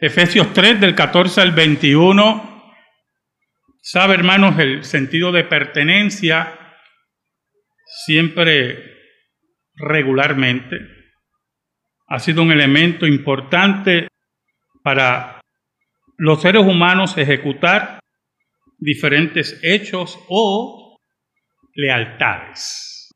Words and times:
Efesios 0.00 0.52
3 0.52 0.80
del 0.80 0.94
14 0.94 1.40
al 1.40 1.50
21. 1.50 2.72
Sabe, 3.82 4.14
hermanos, 4.14 4.56
el 4.60 4.84
sentido 4.84 5.32
de 5.32 5.42
pertenencia 5.42 6.56
siempre 8.06 8.96
regularmente 9.74 10.76
ha 12.06 12.18
sido 12.20 12.42
un 12.42 12.52
elemento 12.52 13.08
importante 13.08 14.06
para 14.84 15.40
los 16.16 16.42
seres 16.42 16.64
humanos 16.64 17.18
ejecutar 17.18 17.98
diferentes 18.78 19.58
hechos 19.64 20.16
o 20.28 20.96
lealtades. 21.74 23.10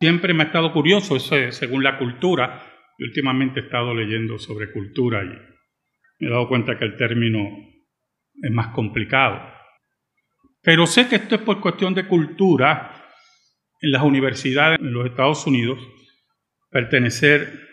Siempre 0.00 0.34
me 0.34 0.42
ha 0.42 0.46
estado 0.46 0.72
curioso 0.72 1.14
eso 1.14 1.36
según 1.52 1.84
la 1.84 1.96
cultura. 1.96 2.67
Y 2.98 3.04
últimamente 3.04 3.60
he 3.60 3.62
estado 3.62 3.94
leyendo 3.94 4.38
sobre 4.38 4.72
cultura 4.72 5.22
y 5.22 5.28
me 5.28 6.28
he 6.28 6.30
dado 6.30 6.48
cuenta 6.48 6.76
que 6.76 6.84
el 6.84 6.96
término 6.96 7.48
es 8.42 8.50
más 8.50 8.74
complicado. 8.74 9.40
Pero 10.60 10.86
sé 10.86 11.08
que 11.08 11.16
esto 11.16 11.36
es 11.36 11.42
por 11.42 11.60
cuestión 11.60 11.94
de 11.94 12.06
cultura 12.06 13.08
en 13.80 13.92
las 13.92 14.02
universidades 14.02 14.80
en 14.80 14.92
los 14.92 15.06
Estados 15.06 15.46
Unidos 15.46 15.78
pertenecer 16.70 17.68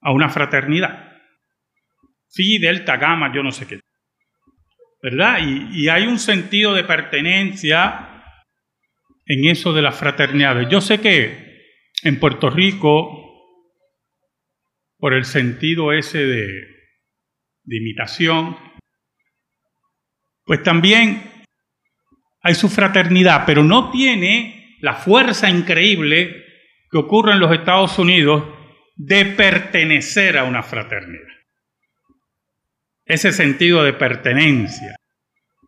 a 0.00 0.12
una 0.12 0.30
fraternidad. 0.30 1.12
Phi, 2.32 2.58
delta, 2.58 2.96
gamma, 2.96 3.32
yo 3.34 3.42
no 3.42 3.52
sé 3.52 3.66
qué. 3.66 3.80
¿Verdad? 5.02 5.38
Y, 5.42 5.82
y 5.82 5.88
hay 5.90 6.06
un 6.06 6.18
sentido 6.18 6.72
de 6.72 6.84
pertenencia 6.84 8.22
en 9.26 9.44
eso 9.44 9.74
de 9.74 9.82
las 9.82 9.98
fraternidades. 9.98 10.68
Yo 10.70 10.80
sé 10.80 11.00
que 11.00 11.44
en 12.02 12.18
Puerto 12.18 12.48
Rico, 12.48 13.23
por 15.04 15.12
el 15.12 15.26
sentido 15.26 15.92
ese 15.92 16.16
de, 16.16 16.66
imitación, 17.66 18.56
pues 20.46 20.62
también 20.62 21.44
hay 22.40 22.54
su 22.54 22.70
fraternidad, 22.70 23.42
pero 23.44 23.62
no 23.62 23.90
tiene 23.90 24.78
la 24.80 24.94
fuerza 24.94 25.50
increíble 25.50 26.42
que 26.90 26.96
ocurre 26.96 27.32
en 27.32 27.40
los 27.40 27.52
Estados 27.52 27.98
Unidos 27.98 28.44
de 28.96 29.26
pertenecer 29.26 30.38
a 30.38 30.44
una 30.44 30.62
fraternidad. 30.62 31.34
Ese 33.04 33.30
sentido 33.32 33.84
de 33.84 33.92
pertenencia, 33.92 34.96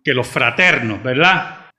que 0.03 0.15
los 0.15 0.29
fraternos, 0.29 1.03
¿verdad? 1.03 1.73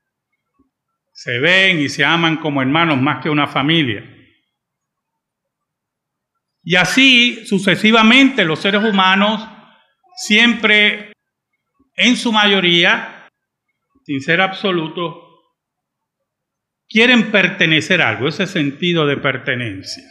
Se 1.12 1.40
ven 1.40 1.80
y 1.80 1.88
se 1.88 2.04
aman 2.04 2.36
como 2.36 2.62
hermanos 2.62 3.02
más 3.02 3.20
que 3.20 3.30
una 3.30 3.48
familia. 3.48 4.17
Y 6.68 6.76
así 6.76 7.46
sucesivamente 7.46 8.44
los 8.44 8.58
seres 8.58 8.84
humanos 8.84 9.40
siempre, 10.18 11.14
en 11.96 12.14
su 12.14 12.30
mayoría, 12.30 13.26
sin 14.04 14.20
ser 14.20 14.42
absoluto, 14.42 15.46
quieren 16.86 17.30
pertenecer 17.30 18.02
a 18.02 18.10
algo, 18.10 18.28
ese 18.28 18.46
sentido 18.46 19.06
de 19.06 19.16
pertenencia. 19.16 20.04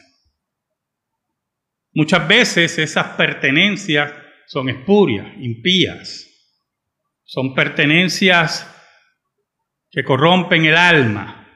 Muchas 1.94 2.28
veces 2.28 2.80
esas 2.80 3.10
pertenencias 3.10 4.12
son 4.48 4.70
espurias, 4.70 5.28
impías, 5.38 6.26
son 7.24 7.54
pertenencias 7.54 8.68
que 9.92 10.04
corrompen 10.04 10.66
el 10.66 10.76
alma, 10.76 11.54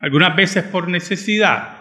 algunas 0.00 0.36
veces 0.36 0.64
por 0.64 0.88
necesidad. 0.88 1.75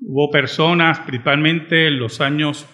Hubo 0.00 0.30
personas, 0.30 1.00
principalmente 1.00 1.88
en 1.88 1.98
los 1.98 2.20
años 2.20 2.66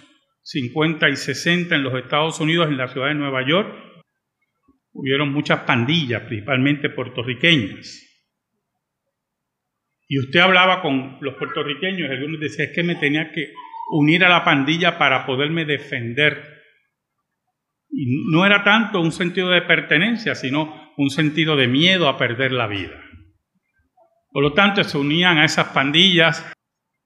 50 0.43 1.09
y 1.09 1.17
60 1.17 1.75
en 1.75 1.83
los 1.83 1.95
Estados 1.95 2.39
Unidos, 2.41 2.69
en 2.69 2.77
la 2.77 2.89
ciudad 2.89 3.09
de 3.09 3.15
Nueva 3.15 3.47
York, 3.47 3.75
hubieron 4.93 5.33
muchas 5.33 5.61
pandillas, 5.61 6.23
principalmente 6.23 6.91
puertorriqueñas. 6.91 8.01
Y 10.07 10.19
usted 10.19 10.41
hablaba 10.41 10.83
con 10.83 11.19
los 11.21 11.35
puertorriqueños, 11.35 12.11
algunos 12.11 12.41
decían, 12.41 12.69
es 12.69 12.75
que 12.75 12.83
me 12.83 12.95
tenía 12.97 13.33
que 13.33 13.53
unir 13.91 14.25
a 14.25 14.29
la 14.29 14.45
pandilla 14.45 14.99
para 14.99 15.25
poderme 15.25 15.65
defender. 15.65 16.63
Y 17.91 18.31
no 18.31 18.45
era 18.45 18.63
tanto 18.65 19.01
un 19.01 19.13
sentido 19.13 19.49
de 19.51 19.63
pertenencia, 19.63 20.35
sino 20.35 20.93
un 20.97 21.11
sentido 21.11 21.57
de 21.57 21.69
miedo 21.69 22.09
a 22.09 22.19
perder 22.19 22.53
la 22.53 22.67
vida. 22.67 23.01
Por 24.31 24.43
lo 24.43 24.53
tanto, 24.53 24.85
se 24.85 24.99
unían 24.99 25.39
a 25.39 25.45
esas 25.45 25.69
pandillas, 25.69 26.54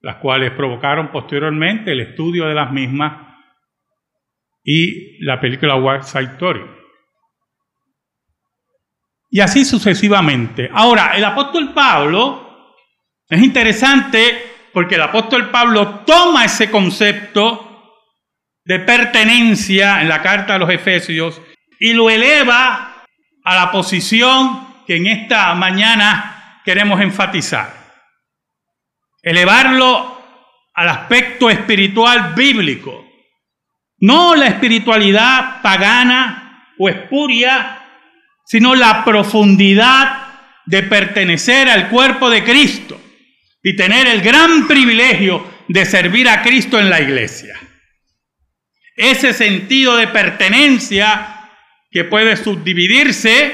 las 0.00 0.16
cuales 0.16 0.52
provocaron 0.52 1.10
posteriormente 1.10 1.92
el 1.92 2.00
estudio 2.00 2.46
de 2.46 2.54
las 2.54 2.70
mismas 2.70 3.26
y 4.64 5.24
la 5.24 5.40
película 5.40 5.76
West 5.76 6.10
Side 6.10 6.32
Story. 6.34 6.62
Y 9.30 9.40
así 9.40 9.64
sucesivamente. 9.64 10.70
Ahora, 10.72 11.12
el 11.16 11.24
apóstol 11.24 11.72
Pablo 11.74 12.74
es 13.28 13.42
interesante 13.42 14.70
porque 14.72 14.94
el 14.94 15.02
apóstol 15.02 15.50
Pablo 15.50 16.00
toma 16.06 16.44
ese 16.44 16.70
concepto 16.70 17.64
de 18.64 18.78
pertenencia 18.80 20.00
en 20.02 20.08
la 20.08 20.22
carta 20.22 20.54
a 20.54 20.58
los 20.58 20.70
Efesios 20.70 21.40
y 21.80 21.92
lo 21.92 22.10
eleva 22.10 23.04
a 23.44 23.54
la 23.54 23.70
posición 23.70 24.66
que 24.86 24.96
en 24.96 25.06
esta 25.06 25.54
mañana 25.54 26.60
queremos 26.64 27.00
enfatizar. 27.00 27.77
Elevarlo 29.22 30.18
al 30.74 30.88
aspecto 30.88 31.50
espiritual 31.50 32.34
bíblico, 32.34 33.04
no 33.98 34.36
la 34.36 34.46
espiritualidad 34.46 35.60
pagana 35.60 36.72
o 36.78 36.88
espuria 36.88 37.78
sino 38.48 38.74
la 38.74 39.04
profundidad 39.04 40.26
de 40.64 40.82
pertenecer 40.82 41.68
al 41.68 41.90
cuerpo 41.90 42.30
de 42.30 42.42
Cristo 42.42 42.98
y 43.62 43.76
tener 43.76 44.06
el 44.06 44.22
gran 44.22 44.66
privilegio 44.66 45.46
de 45.68 45.84
servir 45.84 46.30
a 46.30 46.40
Cristo 46.40 46.80
en 46.80 46.88
la 46.88 46.98
iglesia. 46.98 47.60
Ese 48.96 49.34
sentido 49.34 49.98
de 49.98 50.08
pertenencia 50.08 51.50
que 51.90 52.04
puede 52.04 52.36
subdividirse 52.38 53.44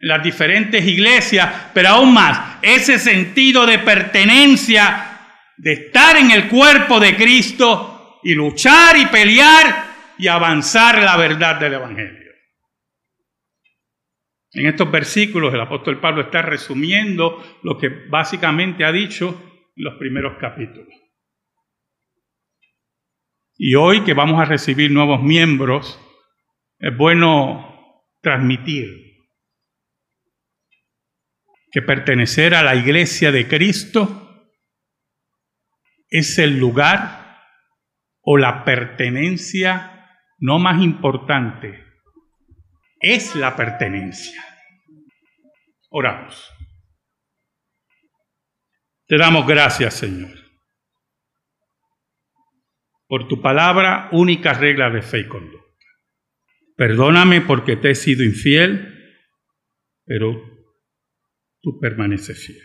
en 0.00 0.08
las 0.08 0.24
diferentes 0.24 0.84
iglesias, 0.84 1.48
pero 1.72 1.90
aún 1.90 2.12
más, 2.12 2.47
ese 2.62 2.98
sentido 2.98 3.66
de 3.66 3.78
pertenencia, 3.78 5.18
de 5.56 5.72
estar 5.72 6.16
en 6.16 6.30
el 6.30 6.48
cuerpo 6.48 7.00
de 7.00 7.16
Cristo 7.16 8.20
y 8.22 8.34
luchar 8.34 8.96
y 8.96 9.06
pelear 9.06 9.86
y 10.18 10.28
avanzar 10.28 11.02
la 11.02 11.16
verdad 11.16 11.60
del 11.60 11.74
Evangelio. 11.74 12.32
En 14.52 14.66
estos 14.66 14.90
versículos 14.90 15.52
el 15.52 15.60
apóstol 15.60 16.00
Pablo 16.00 16.22
está 16.22 16.42
resumiendo 16.42 17.44
lo 17.62 17.78
que 17.78 17.88
básicamente 18.08 18.84
ha 18.84 18.92
dicho 18.92 19.28
en 19.76 19.84
los 19.84 19.94
primeros 19.98 20.38
capítulos. 20.38 20.88
Y 23.56 23.74
hoy 23.74 24.04
que 24.04 24.14
vamos 24.14 24.40
a 24.40 24.44
recibir 24.44 24.90
nuevos 24.90 25.22
miembros, 25.22 26.00
es 26.78 26.96
bueno 26.96 28.04
transmitir 28.20 29.07
que 31.70 31.82
pertenecer 31.82 32.54
a 32.54 32.62
la 32.62 32.74
iglesia 32.74 33.30
de 33.32 33.46
Cristo 33.46 34.46
es 36.08 36.38
el 36.38 36.58
lugar 36.58 37.38
o 38.20 38.38
la 38.38 38.64
pertenencia 38.64 39.94
no 40.38 40.58
más 40.58 40.82
importante 40.82 41.88
es 43.00 43.34
la 43.36 43.54
pertenencia. 43.56 44.42
Oramos. 45.90 46.54
Te 49.06 49.16
damos 49.16 49.46
gracias, 49.46 49.94
Señor, 49.94 50.36
por 53.06 53.26
tu 53.26 53.40
palabra, 53.40 54.10
única 54.12 54.52
regla 54.52 54.90
de 54.90 55.00
fe 55.00 55.20
y 55.20 55.28
conducta. 55.28 55.64
Perdóname 56.76 57.40
porque 57.40 57.76
te 57.76 57.90
he 57.90 57.94
sido 57.94 58.22
infiel, 58.22 59.24
pero 60.04 60.57
tú 61.60 61.78
permaneces 61.80 62.46
fiel. 62.46 62.62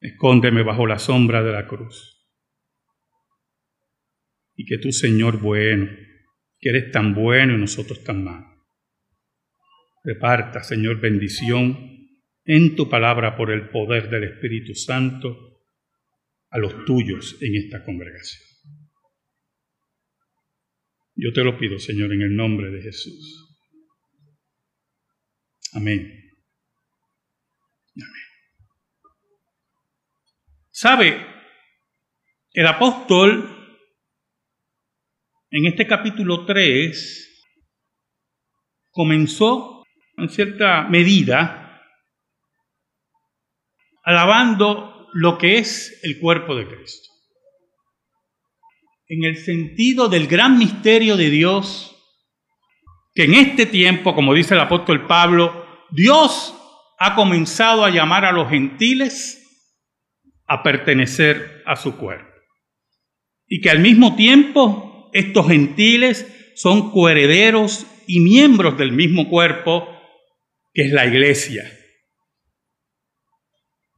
Escóndeme 0.00 0.62
bajo 0.62 0.86
la 0.86 0.98
sombra 0.98 1.42
de 1.42 1.52
la 1.52 1.66
cruz. 1.66 2.10
Y 4.54 4.66
que 4.66 4.78
tú, 4.78 4.92
Señor 4.92 5.40
bueno, 5.40 5.90
que 6.58 6.68
eres 6.68 6.92
tan 6.92 7.14
bueno 7.14 7.54
y 7.54 7.58
nosotros 7.58 8.04
tan 8.04 8.22
malos, 8.22 8.54
Reparta, 10.04 10.62
Señor, 10.62 11.00
bendición 11.00 12.10
en 12.44 12.76
tu 12.76 12.90
palabra 12.90 13.36
por 13.36 13.50
el 13.50 13.70
poder 13.70 14.10
del 14.10 14.24
Espíritu 14.24 14.74
Santo 14.74 15.62
a 16.50 16.58
los 16.58 16.84
tuyos 16.84 17.38
en 17.40 17.56
esta 17.56 17.82
congregación. 17.82 18.42
Yo 21.16 21.32
te 21.32 21.42
lo 21.42 21.58
pido, 21.58 21.78
Señor, 21.78 22.12
en 22.12 22.20
el 22.20 22.36
nombre 22.36 22.70
de 22.70 22.82
Jesús. 22.82 23.56
Amén. 25.72 26.23
¿Sabe? 30.70 31.34
el 32.54 32.66
apóstol 32.68 33.50
en 35.50 35.66
este 35.66 35.88
capítulo 35.88 36.46
3 36.46 37.46
comenzó 38.92 39.82
en 40.16 40.28
cierta 40.28 40.84
medida 40.84 41.82
alabando 44.04 45.08
lo 45.14 45.36
que 45.36 45.58
es 45.58 45.98
el 46.04 46.20
cuerpo 46.20 46.54
de 46.54 46.68
Cristo. 46.68 47.08
En 49.08 49.24
el 49.24 49.36
sentido 49.36 50.08
del 50.08 50.28
gran 50.28 50.56
misterio 50.56 51.16
de 51.16 51.30
Dios, 51.30 51.90
que 53.14 53.24
en 53.24 53.34
este 53.34 53.66
tiempo, 53.66 54.14
como 54.14 54.32
dice 54.32 54.54
el 54.54 54.60
apóstol 54.60 55.06
Pablo, 55.08 55.86
Dios 55.90 56.54
ha 56.98 57.14
comenzado 57.14 57.84
a 57.84 57.90
llamar 57.90 58.24
a 58.24 58.32
los 58.32 58.48
gentiles 58.48 59.40
a 60.46 60.62
pertenecer 60.62 61.62
a 61.66 61.76
su 61.76 61.96
cuerpo. 61.96 62.30
Y 63.46 63.60
que 63.60 63.70
al 63.70 63.80
mismo 63.80 64.16
tiempo 64.16 65.10
estos 65.12 65.48
gentiles 65.48 66.52
son 66.54 66.90
coherederos 66.90 67.86
y 68.06 68.20
miembros 68.20 68.76
del 68.78 68.92
mismo 68.92 69.28
cuerpo 69.28 69.88
que 70.72 70.82
es 70.82 70.92
la 70.92 71.06
iglesia. 71.06 71.62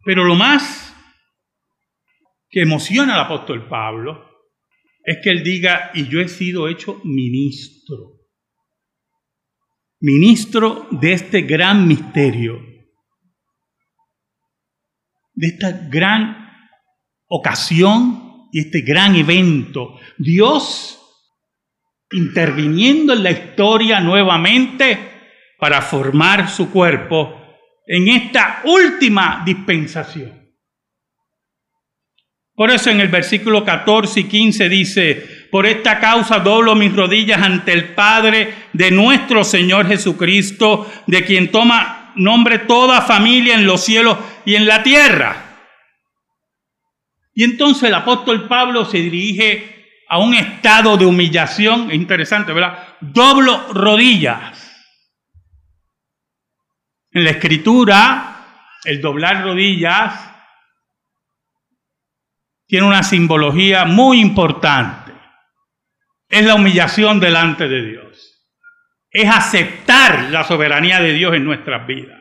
Pero 0.05 0.25
lo 0.25 0.35
más 0.35 0.95
que 2.49 2.63
emociona 2.63 3.15
al 3.15 3.21
apóstol 3.21 3.69
Pablo 3.69 4.25
es 5.05 5.19
que 5.23 5.31
él 5.31 5.43
diga, 5.43 5.91
y 5.95 6.09
yo 6.09 6.21
he 6.21 6.29
sido 6.29 6.69
hecho 6.69 7.01
ministro, 7.05 8.21
ministro 10.01 10.89
de 10.91 11.13
este 11.13 11.43
gran 11.43 11.87
misterio, 11.87 12.76
de 15.37 15.47
esta 15.49 15.71
gran 15.89 16.51
ocasión 17.29 18.49
y 18.51 18.61
este 18.61 18.81
gran 18.81 19.15
evento. 19.15 20.01
Dios 20.19 20.99
interviniendo 22.11 23.13
en 23.13 23.23
la 23.23 23.31
historia 23.31 24.01
nuevamente 24.01 24.99
para 25.59 25.83
formar 25.83 26.49
su 26.49 26.71
cuerpo 26.71 27.43
en 27.87 28.09
esta 28.09 28.63
última 28.65 29.43
dispensación. 29.45 30.47
Por 32.55 32.71
eso 32.71 32.91
en 32.91 33.01
el 33.01 33.09
versículo 33.09 33.65
14 33.65 34.21
y 34.21 34.25
15 34.25 34.69
dice, 34.71 35.47
por 35.51 35.67
esta 35.67 36.01
causa 36.01 36.39
doblo 36.39 36.75
mis 36.75 36.95
rodillas 36.95 37.43
ante 37.43 37.73
el 37.73 37.95
Padre 37.95 38.55
de 38.73 38.91
nuestro 38.91 39.45
Señor 39.45 39.87
Jesucristo, 39.87 40.91
de 41.07 41.23
quien 41.25 41.51
toma 41.51 42.06
nombre 42.17 42.61
toda 42.61 43.03
familia 43.03 43.55
en 43.55 43.67
los 43.67 43.85
cielos 43.85 44.19
y 44.45 44.55
en 44.55 44.67
la 44.67 44.83
tierra. 44.83 45.47
Y 47.35 47.45
entonces 47.45 47.85
el 47.85 47.95
apóstol 47.95 48.49
Pablo 48.49 48.85
se 48.85 48.99
dirige 48.99 50.05
a 50.09 50.19
un 50.19 50.35
estado 50.35 50.97
de 50.97 51.05
humillación, 51.05 51.91
es 51.91 51.97
interesante, 51.97 52.53
¿verdad? 52.53 52.97
Doblo 53.01 53.73
rodillas. 53.73 54.63
En 57.11 57.25
la 57.25 57.31
escritura, 57.31 58.37
el 58.85 59.01
doblar 59.01 59.43
rodillas 59.43 60.33
tiene 62.67 62.87
una 62.87 63.03
simbología 63.03 63.85
muy 63.85 64.21
importante. 64.21 65.13
Es 66.29 66.45
la 66.45 66.55
humillación 66.55 67.21
delante 67.21 67.69
de 67.69 67.83
Dios. 67.83 68.26
Es 69.19 69.31
aceptar 69.31 70.25
la 70.25 70.45
soberanía 70.45 71.01
de 71.01 71.15
Dios 71.15 71.35
en 71.35 71.47
nuestras 71.47 71.87
vidas. 71.87 72.21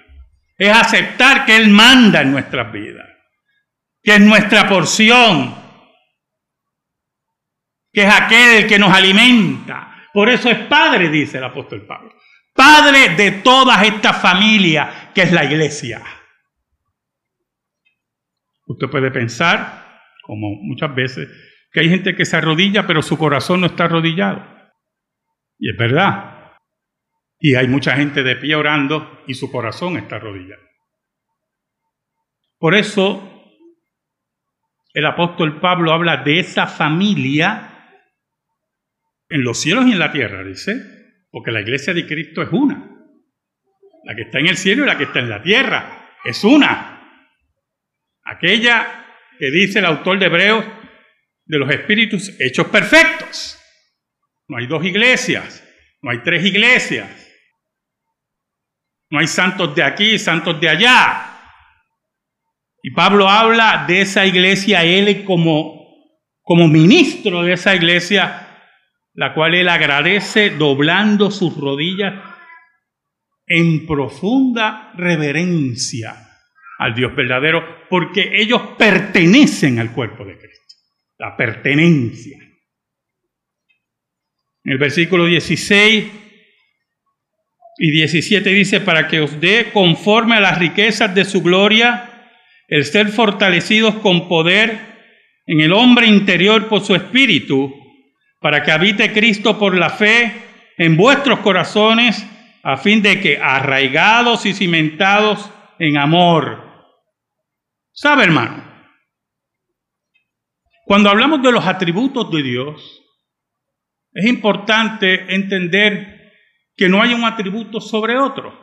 Es 0.57 0.73
aceptar 0.73 1.45
que 1.45 1.57
Él 1.57 1.67
manda 1.67 2.21
en 2.21 2.31
nuestras 2.31 2.71
vidas. 2.71 3.05
Que 4.01 4.13
es 4.13 4.21
nuestra 4.21 4.69
porción. 4.69 5.53
Que 7.91 8.03
es 8.03 8.13
aquel 8.13 8.65
que 8.65 8.79
nos 8.79 8.93
alimenta. 8.93 10.07
Por 10.13 10.29
eso 10.29 10.49
es 10.49 10.57
Padre, 10.67 11.09
dice 11.09 11.39
el 11.39 11.43
apóstol 11.43 11.85
Pablo. 11.85 12.13
Padre 12.53 13.09
de 13.09 13.31
todas 13.41 13.83
estas 13.83 14.21
familias 14.21 15.11
que 15.13 15.23
es 15.23 15.33
la 15.33 15.43
iglesia. 15.43 16.01
Usted 18.67 18.87
puede 18.87 19.11
pensar 19.11 19.99
como 20.23 20.47
muchas 20.61 20.95
veces, 20.95 21.27
que 21.73 21.81
hay 21.81 21.89
gente 21.89 22.15
que 22.15 22.23
se 22.23 22.37
arrodilla 22.37 22.87
pero 22.87 23.01
su 23.01 23.17
corazón 23.17 23.59
no 23.59 23.67
está 23.67 23.83
arrodillado. 23.83 24.47
Y 25.59 25.71
es 25.71 25.77
verdad. 25.77 26.34
Y 27.39 27.55
hay 27.55 27.67
mucha 27.67 27.95
gente 27.95 28.23
de 28.23 28.35
pie 28.35 28.55
orando 28.55 29.23
y 29.27 29.33
su 29.33 29.51
corazón 29.51 29.97
está 29.97 30.15
arrodillado. 30.15 30.63
Por 32.57 32.75
eso 32.75 33.35
el 34.93 35.05
apóstol 35.05 35.59
Pablo 35.59 35.91
habla 35.91 36.17
de 36.17 36.39
esa 36.39 36.67
familia 36.67 37.71
en 39.27 39.43
los 39.43 39.59
cielos 39.59 39.85
y 39.87 39.91
en 39.91 39.99
la 39.99 40.11
tierra, 40.11 40.43
dice, 40.43 40.75
porque 41.29 41.51
la 41.51 41.61
iglesia 41.61 41.93
de 41.93 42.07
Cristo 42.07 42.41
es 42.41 42.49
una. 42.51 42.91
La 44.05 44.15
que 44.15 44.21
está 44.21 44.39
en 44.39 44.47
el 44.47 44.57
cielo 44.57 44.83
y 44.83 44.87
la 44.87 44.97
que 44.97 45.03
está 45.03 45.19
en 45.19 45.29
la 45.29 45.41
tierra 45.41 46.11
es 46.23 46.43
una. 46.43 46.95
Aquella 48.23 49.05
que 49.37 49.51
dice 49.51 49.79
el 49.79 49.85
autor 49.85 50.17
de 50.17 50.27
Hebreos 50.27 50.65
de 51.45 51.59
los 51.59 51.69
espíritus 51.69 52.33
hechos 52.39 52.67
perfectos. 52.67 53.59
No 54.47 54.57
hay 54.57 54.67
dos 54.67 54.85
iglesias, 54.85 55.67
no 56.01 56.11
hay 56.11 56.19
tres 56.23 56.45
iglesias, 56.45 57.24
no 59.15 59.21
hay 59.21 59.27
santos 59.27 59.73
de 59.73 59.81
aquí 59.81 60.19
santos 60.19 60.59
de 60.59 60.67
allá. 60.67 61.31
Y 62.83 62.91
Pablo 62.91 63.29
habla 63.29 63.85
de 63.87 64.01
esa 64.01 64.25
iglesia, 64.25 64.83
él 64.83 65.23
como, 65.23 65.87
como 66.41 66.67
ministro 66.67 67.41
de 67.43 67.53
esa 67.53 67.73
iglesia, 67.73 68.45
la 69.13 69.33
cual 69.33 69.55
él 69.55 69.69
agradece 69.69 70.49
doblando 70.49 71.31
sus 71.31 71.55
rodillas 71.55 72.13
en 73.47 73.87
profunda 73.87 74.91
reverencia 74.97 76.13
al 76.77 76.93
Dios 76.93 77.15
verdadero, 77.15 77.87
porque 77.89 78.31
ellos 78.33 78.61
pertenecen 78.77 79.79
al 79.79 79.93
cuerpo 79.93 80.25
de 80.25 80.37
Cristo. 80.37 80.75
La 81.19 81.37
pertenencia. 81.37 82.37
En 84.65 84.73
el 84.73 84.77
versículo 84.77 85.25
16 85.25 86.24
y 87.77 87.91
17 87.91 88.49
dice, 88.51 88.81
para 88.81 89.07
que 89.07 89.21
os 89.21 89.39
dé 89.39 89.71
conforme 89.73 90.35
a 90.35 90.39
las 90.39 90.57
riquezas 90.57 91.13
de 91.13 91.25
su 91.25 91.41
gloria, 91.41 92.09
el 92.67 92.85
ser 92.85 93.09
fortalecidos 93.09 93.95
con 93.95 94.27
poder 94.27 94.79
en 95.45 95.61
el 95.61 95.73
hombre 95.73 96.07
interior 96.07 96.67
por 96.67 96.81
su 96.81 96.95
espíritu, 96.95 97.73
para 98.39 98.63
que 98.63 98.71
habite 98.71 99.11
Cristo 99.11 99.59
por 99.59 99.75
la 99.75 99.89
fe 99.89 100.31
en 100.77 100.97
vuestros 100.97 101.39
corazones, 101.39 102.25
a 102.63 102.77
fin 102.77 103.01
de 103.01 103.19
que 103.19 103.37
arraigados 103.37 104.45
y 104.45 104.53
cimentados 104.53 105.51
en 105.77 105.97
amor, 105.97 106.65
¿Sabe, 107.97 108.25
hermano? 108.25 108.61
Cuando 110.83 111.09
hablamos 111.09 111.41
de 111.41 111.51
los 111.53 111.65
atributos 111.65 112.29
de 112.29 112.43
Dios, 112.43 113.01
es 114.11 114.25
importante 114.25 115.33
entender 115.33 116.14
que 116.75 116.89
no 116.89 117.01
hay 117.01 117.13
un 117.13 117.23
atributo 117.23 117.79
sobre 117.79 118.17
otro. 118.17 118.53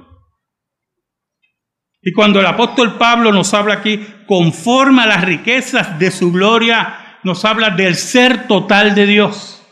Y 2.00 2.12
cuando 2.12 2.40
el 2.40 2.46
apóstol 2.46 2.98
Pablo 2.98 3.32
nos 3.32 3.54
habla 3.54 3.74
aquí, 3.74 4.04
conforme 4.26 5.02
a 5.02 5.06
las 5.06 5.24
riquezas 5.24 5.98
de 5.98 6.10
su 6.10 6.32
gloria, 6.32 7.18
nos 7.22 7.44
habla 7.44 7.70
del 7.70 7.94
ser 7.94 8.48
total 8.48 8.94
de 8.94 9.06
Dios, 9.06 9.62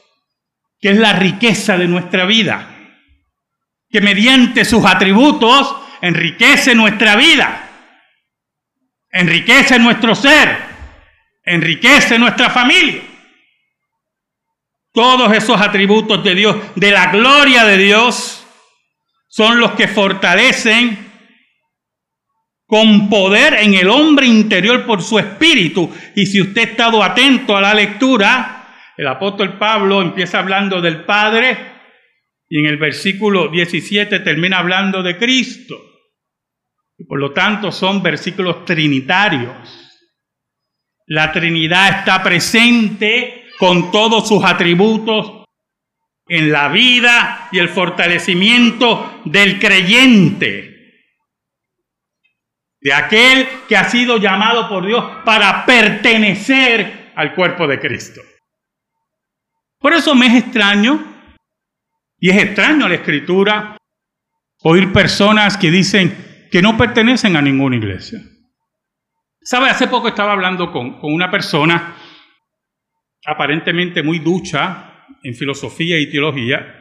que 0.81 0.91
es 0.91 0.99
la 0.99 1.13
riqueza 1.13 1.77
de 1.77 1.89
nuestra 1.89 2.25
vida, 2.25 2.69
que 3.89 4.01
mediante 4.01 4.65
sus 4.65 4.85
atributos 4.85 5.75
enriquece 6.01 6.75
nuestra 6.75 7.17
vida 7.17 7.67
enriquece 9.13 9.79
nuestro 9.79 10.15
ser, 10.15 10.57
enriquece 11.45 12.19
nuestra 12.19 12.51
familia. 12.51 13.03
Todos 14.93 15.33
esos 15.33 15.61
atributos 15.61 16.23
de 16.25 16.35
Dios, 16.35 16.57
de 16.75 16.91
la 16.91 17.13
gloria 17.13 17.65
de 17.65 17.79
Dios, 17.79 18.47
son 19.29 19.61
los 19.61 19.73
que 19.73 19.89
fortalecen 19.89 21.11
con 22.67 23.09
poder 23.09 23.55
en 23.55 23.75
el 23.75 23.89
hombre 23.89 24.27
interior 24.27 24.85
por 24.87 25.03
su 25.03 25.19
espíritu. 25.19 25.93
Y 26.17 26.27
si 26.27 26.41
usted 26.41 26.61
ha 26.61 26.71
estado 26.71 27.03
atento 27.03 27.57
a 27.57 27.61
la 27.61 27.75
lectura, 27.75 28.69
el 28.97 29.07
apóstol 29.07 29.59
Pablo 29.59 30.03
empieza 30.03 30.39
hablando 30.39 30.81
del 30.81 31.05
Padre 31.05 31.57
y 32.49 32.59
en 32.61 32.67
el 32.67 32.77
versículo 32.77 33.49
17 33.49 34.21
termina 34.21 34.59
hablando 34.59 35.03
de 35.03 35.17
Cristo 35.17 35.91
por 37.07 37.19
lo 37.19 37.33
tanto 37.33 37.73
son 37.73 38.03
versículos 38.03 38.65
trinitarios. 38.65 39.57
La 41.07 41.33
Trinidad 41.33 42.01
está 42.01 42.23
presente 42.23 43.45
con 43.61 43.91
todos 43.91 44.27
sus 44.27 44.43
atributos 44.43 45.45
en 46.27 46.51
la 46.51 46.69
vida 46.69 47.51
y 47.53 47.59
el 47.59 47.69
fortalecimiento 47.69 49.21
del 49.27 49.61
creyente, 49.61 51.05
de 52.81 52.95
aquel 52.95 53.47
que 53.69 53.77
ha 53.77 53.85
sido 53.85 54.17
llamado 54.17 54.67
por 54.67 54.87
Dios 54.87 55.05
para 55.27 55.67
pertenecer 55.67 57.13
al 57.15 57.35
cuerpo 57.35 57.67
de 57.67 57.79
Cristo. 57.79 58.23
Por 59.79 59.93
eso 59.93 60.15
me 60.15 60.29
es 60.29 60.45
extraño, 60.45 61.05
y 62.19 62.31
es 62.31 62.43
extraño 62.43 62.89
la 62.89 62.95
escritura, 62.95 63.77
oír 64.63 64.91
personas 64.91 65.59
que 65.59 65.71
dicen 65.71 66.49
que 66.51 66.63
no 66.63 66.79
pertenecen 66.79 67.37
a 67.37 67.43
ninguna 67.43 67.77
iglesia. 67.77 68.21
¿Sabe? 69.43 69.69
Hace 69.69 69.87
poco 69.87 70.09
estaba 70.09 70.33
hablando 70.33 70.73
con, 70.73 70.99
con 70.99 71.13
una 71.13 71.31
persona 71.31 71.97
aparentemente 73.31 74.03
muy 74.03 74.19
ducha 74.19 75.07
en 75.23 75.35
filosofía 75.35 75.99
y 75.99 76.11
teología, 76.11 76.77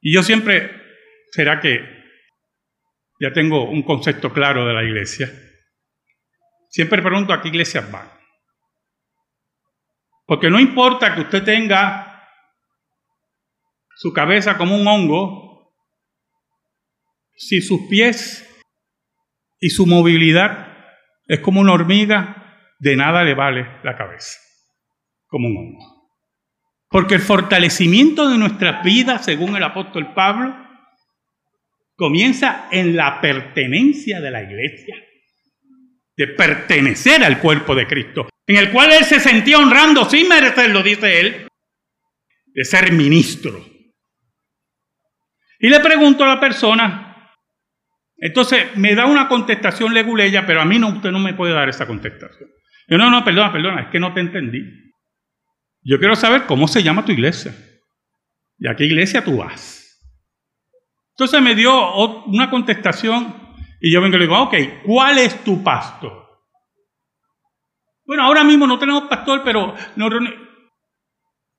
y 0.00 0.12
yo 0.12 0.22
siempre, 0.22 0.70
será 1.30 1.60
que 1.60 1.80
ya 3.20 3.32
tengo 3.32 3.68
un 3.68 3.82
concepto 3.82 4.32
claro 4.32 4.66
de 4.66 4.74
la 4.74 4.82
iglesia, 4.82 5.30
siempre 6.68 7.00
pregunto 7.02 7.32
a 7.32 7.40
qué 7.40 7.48
iglesias 7.48 7.90
van. 7.90 8.10
Porque 10.26 10.50
no 10.50 10.58
importa 10.58 11.14
que 11.14 11.20
usted 11.20 11.44
tenga 11.44 12.28
su 13.96 14.12
cabeza 14.12 14.56
como 14.56 14.76
un 14.76 14.86
hongo, 14.88 15.72
si 17.36 17.60
sus 17.60 17.88
pies 17.88 18.48
y 19.60 19.70
su 19.70 19.86
movilidad 19.86 20.68
es 21.28 21.40
como 21.40 21.60
una 21.60 21.72
hormiga, 21.72 22.38
de 22.80 22.96
nada 22.96 23.22
le 23.22 23.34
vale 23.34 23.80
la 23.84 23.96
cabeza, 23.96 24.40
como 25.32 25.48
un 25.48 25.56
hongo. 25.56 26.12
Porque 26.90 27.14
el 27.14 27.22
fortalecimiento 27.22 28.28
de 28.28 28.36
nuestras 28.36 28.84
vidas, 28.84 29.24
según 29.24 29.56
el 29.56 29.62
apóstol 29.62 30.12
Pablo, 30.12 30.54
comienza 31.96 32.68
en 32.70 32.94
la 32.94 33.20
pertenencia 33.22 34.20
de 34.20 34.30
la 34.30 34.42
iglesia, 34.42 34.94
de 36.16 36.26
pertenecer 36.28 37.24
al 37.24 37.40
cuerpo 37.40 37.74
de 37.74 37.86
Cristo 37.86 38.28
en 38.46 38.56
el 38.56 38.70
cual 38.70 38.92
él 38.92 39.04
se 39.04 39.20
sentía 39.20 39.58
honrando 39.58 40.04
sin 40.04 40.28
merecerlo, 40.28 40.82
dice 40.82 41.20
él, 41.20 41.48
de 42.46 42.64
ser 42.64 42.92
ministro. 42.92 43.64
Y 45.58 45.68
le 45.68 45.80
pregunto 45.80 46.24
a 46.24 46.28
la 46.28 46.40
persona, 46.40 47.32
entonces 48.18 48.76
me 48.76 48.94
da 48.94 49.06
una 49.06 49.28
contestación 49.28 49.94
leguleya, 49.94 50.44
pero 50.44 50.60
a 50.60 50.64
mí 50.64 50.78
no, 50.78 50.88
usted 50.88 51.10
no 51.10 51.20
me 51.20 51.34
puede 51.34 51.54
dar 51.54 51.68
esa 51.68 51.86
contestación. 51.86 52.50
Yo 52.88 52.98
no, 52.98 53.10
no, 53.10 53.24
perdona, 53.24 53.52
perdona, 53.52 53.82
es 53.82 53.88
que 53.88 54.00
no 54.00 54.12
te 54.12 54.20
entendí. 54.20 54.91
Yo 55.82 55.98
quiero 55.98 56.14
saber 56.14 56.46
cómo 56.46 56.68
se 56.68 56.82
llama 56.82 57.04
tu 57.04 57.12
iglesia 57.12 57.54
y 58.58 58.68
a 58.68 58.76
qué 58.76 58.84
iglesia 58.84 59.24
tú 59.24 59.38
vas. 59.38 59.82
Entonces 61.16 61.42
me 61.42 61.54
dio 61.54 62.24
una 62.26 62.48
contestación 62.50 63.34
y 63.80 63.92
yo 63.92 64.00
vengo 64.00 64.16
y 64.16 64.20
le 64.20 64.26
digo, 64.26 64.40
ok, 64.40 64.54
¿cuál 64.84 65.18
es 65.18 65.42
tu 65.42 65.62
pastor? 65.62 66.22
Bueno, 68.04 68.22
ahora 68.24 68.44
mismo 68.44 68.66
no 68.66 68.78
tenemos 68.78 69.04
pastor, 69.04 69.42
pero 69.44 69.74
no 69.96 70.08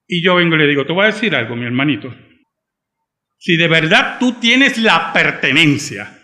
Y 0.07 0.23
yo 0.23 0.35
vengo 0.35 0.55
y 0.55 0.59
le 0.59 0.67
digo, 0.67 0.85
te 0.85 0.93
voy 0.93 1.03
a 1.03 1.07
decir 1.07 1.35
algo, 1.35 1.55
mi 1.55 1.65
hermanito. 1.65 2.13
Si 3.37 3.57
de 3.57 3.67
verdad 3.67 4.19
tú 4.19 4.39
tienes 4.39 4.77
la 4.77 5.11
pertenencia, 5.11 6.17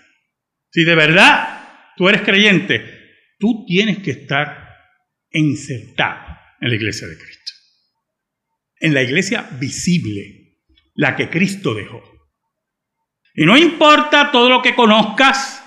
si 0.72 0.86
de 0.86 0.96
verdad 0.96 1.94
tú 1.98 2.08
eres 2.08 2.22
creyente, 2.22 3.36
tú 3.38 3.66
tienes 3.66 4.00
que 4.00 4.12
estar 4.12 4.70
insertado 5.32 6.38
en 6.62 6.70
la 6.70 6.76
iglesia 6.76 7.08
de 7.08 7.18
Cristo. 7.18 7.39
En 8.80 8.94
la 8.94 9.02
iglesia 9.02 9.50
visible, 9.60 10.58
la 10.96 11.16
que 11.16 11.30
Cristo 11.30 11.74
dejó. 11.74 12.02
Y 13.36 13.46
no 13.46 13.58
importa 13.58 14.32
todo 14.32 14.50
lo 14.50 14.62
que 14.62 14.76
conozcas, 14.76 15.64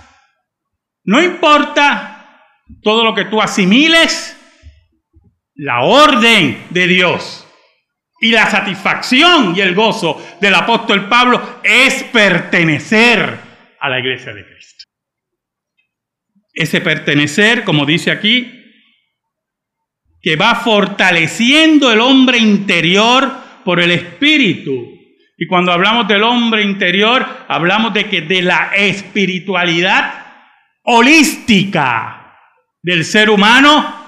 no 1.04 1.22
importa 1.22 2.40
todo 2.82 3.04
lo 3.04 3.14
que 3.14 3.26
tú 3.26 3.40
asimiles, 3.40 4.36
la 5.54 5.82
orden 5.82 6.66
de 6.70 6.86
Dios 6.86 7.46
y 8.20 8.30
la 8.30 8.50
satisfacción 8.50 9.54
y 9.56 9.60
el 9.60 9.74
gozo 9.74 10.24
del 10.40 10.54
apóstol 10.54 11.08
Pablo 11.08 11.60
es 11.62 12.04
pertenecer 12.04 13.38
a 13.80 13.88
la 13.88 13.98
iglesia 13.98 14.32
de 14.32 14.46
Cristo. 14.46 14.84
Ese 16.54 16.80
pertenecer, 16.80 17.64
como 17.64 17.84
dice 17.84 18.10
aquí, 18.10 18.61
que 20.22 20.36
va 20.36 20.54
fortaleciendo 20.54 21.92
el 21.92 22.00
hombre 22.00 22.38
interior 22.38 23.30
por 23.64 23.80
el 23.80 23.90
espíritu. 23.90 24.70
Y 25.36 25.46
cuando 25.48 25.72
hablamos 25.72 26.06
del 26.06 26.22
hombre 26.22 26.62
interior, 26.62 27.26
hablamos 27.48 27.92
de 27.92 28.08
que 28.08 28.20
de 28.20 28.42
la 28.42 28.70
espiritualidad 28.76 30.14
holística 30.84 32.36
del 32.80 33.04
ser 33.04 33.30
humano 33.30 34.02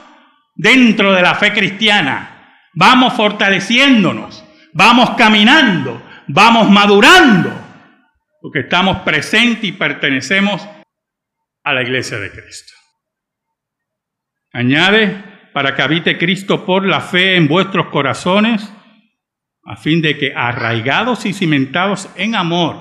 dentro 0.54 1.12
de 1.12 1.22
la 1.22 1.34
fe 1.34 1.52
cristiana. 1.52 2.30
Vamos 2.74 3.14
fortaleciéndonos, 3.14 4.44
vamos 4.72 5.10
caminando, 5.10 6.00
vamos 6.28 6.70
madurando, 6.70 7.52
porque 8.40 8.60
estamos 8.60 8.98
presentes 8.98 9.64
y 9.64 9.72
pertenecemos 9.72 10.68
a 11.64 11.72
la 11.72 11.82
iglesia 11.82 12.18
de 12.18 12.30
Cristo. 12.30 12.72
Añade, 14.52 15.23
para 15.54 15.76
que 15.76 15.82
habite 15.82 16.18
Cristo 16.18 16.66
por 16.66 16.84
la 16.84 17.00
fe 17.00 17.36
en 17.36 17.46
vuestros 17.46 17.86
corazones, 17.86 18.74
a 19.64 19.76
fin 19.76 20.02
de 20.02 20.18
que 20.18 20.34
arraigados 20.34 21.24
y 21.26 21.32
cimentados 21.32 22.10
en 22.16 22.34
amor. 22.34 22.74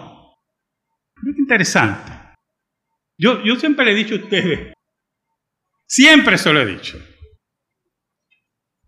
Es 1.17 1.37
interesante. 1.37 2.11
Yo, 3.15 3.43
yo 3.43 3.55
siempre 3.57 3.85
le 3.85 3.91
he 3.91 3.95
dicho 3.95 4.15
a 4.15 4.17
ustedes, 4.17 4.73
siempre 5.85 6.35
se 6.39 6.51
lo 6.51 6.61
he 6.61 6.65
dicho, 6.65 6.97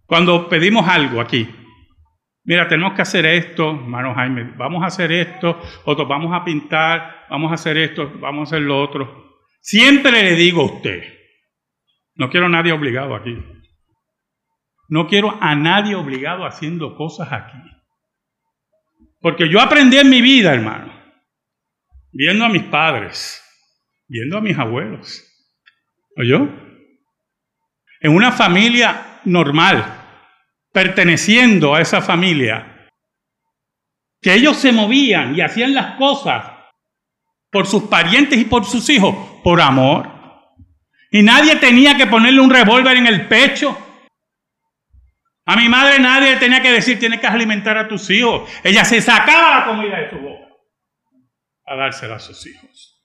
cuando 0.07 0.49
pedimos 0.49 0.87
algo 0.87 1.21
aquí, 1.21 1.47
mira, 2.43 2.67
tenemos 2.67 2.93
que 2.93 3.03
hacer 3.03 3.27
esto, 3.27 3.69
hermano 3.69 4.15
Jaime, 4.15 4.51
vamos 4.57 4.83
a 4.83 4.87
hacer 4.87 5.11
esto, 5.11 5.61
otros 5.85 6.07
vamos 6.07 6.33
a 6.33 6.43
pintar, 6.43 7.27
vamos 7.29 7.51
a 7.51 7.55
hacer 7.55 7.77
esto, 7.77 8.11
vamos 8.19 8.51
a 8.51 8.55
hacer 8.55 8.65
lo 8.65 8.81
otro. 8.81 9.43
Siempre 9.61 10.23
le 10.23 10.35
digo 10.35 10.63
a 10.63 10.73
usted, 10.73 11.03
no 12.15 12.31
quiero 12.31 12.47
a 12.47 12.49
nadie 12.49 12.71
obligado 12.71 13.15
aquí. 13.15 13.54
No 14.87 15.07
quiero 15.07 15.37
a 15.41 15.55
nadie 15.55 15.95
obligado 15.95 16.45
haciendo 16.45 16.95
cosas 16.95 17.31
aquí. 17.31 17.57
Porque 19.19 19.49
yo 19.49 19.59
aprendí 19.59 19.97
en 19.97 20.09
mi 20.09 20.21
vida, 20.21 20.53
hermano, 20.53 20.93
viendo 22.11 22.45
a 22.45 22.49
mis 22.49 22.63
padres, 22.63 23.41
viendo 24.07 24.37
a 24.37 24.41
mis 24.41 24.57
abuelos. 24.57 25.23
¿Oyó? 26.17 26.47
En 28.01 28.11
una 28.15 28.31
familia 28.31 29.19
normal, 29.25 29.83
perteneciendo 30.71 31.73
a 31.73 31.81
esa 31.81 32.01
familia, 32.01 32.89
que 34.21 34.33
ellos 34.33 34.57
se 34.57 34.71
movían 34.71 35.35
y 35.35 35.41
hacían 35.41 35.73
las 35.73 35.95
cosas 35.97 36.45
por 37.51 37.67
sus 37.67 37.83
parientes 37.83 38.39
y 38.39 38.45
por 38.45 38.65
sus 38.65 38.89
hijos, 38.89 39.15
por 39.43 39.61
amor. 39.61 40.09
Y 41.11 41.23
nadie 41.23 41.55
tenía 41.55 41.95
que 41.95 42.07
ponerle 42.07 42.41
un 42.41 42.49
revólver 42.49 42.97
en 42.97 43.07
el 43.07 43.27
pecho. 43.27 43.77
A 45.45 45.55
mi 45.55 45.69
madre 45.69 45.99
nadie 45.99 46.37
tenía 46.37 46.61
que 46.61 46.71
decir, 46.71 46.99
tienes 46.99 47.19
que 47.19 47.27
alimentar 47.27 47.77
a 47.77 47.87
tus 47.87 48.09
hijos. 48.09 48.49
Ella 48.63 48.83
se 48.83 48.99
sacaba 49.01 49.59
la 49.59 49.65
comida 49.65 49.99
de 49.99 50.09
su 50.09 50.17
boca 50.17 50.45
a 51.67 51.75
dársela 51.75 52.15
a 52.15 52.19
sus 52.19 52.45
hijos. 52.47 53.03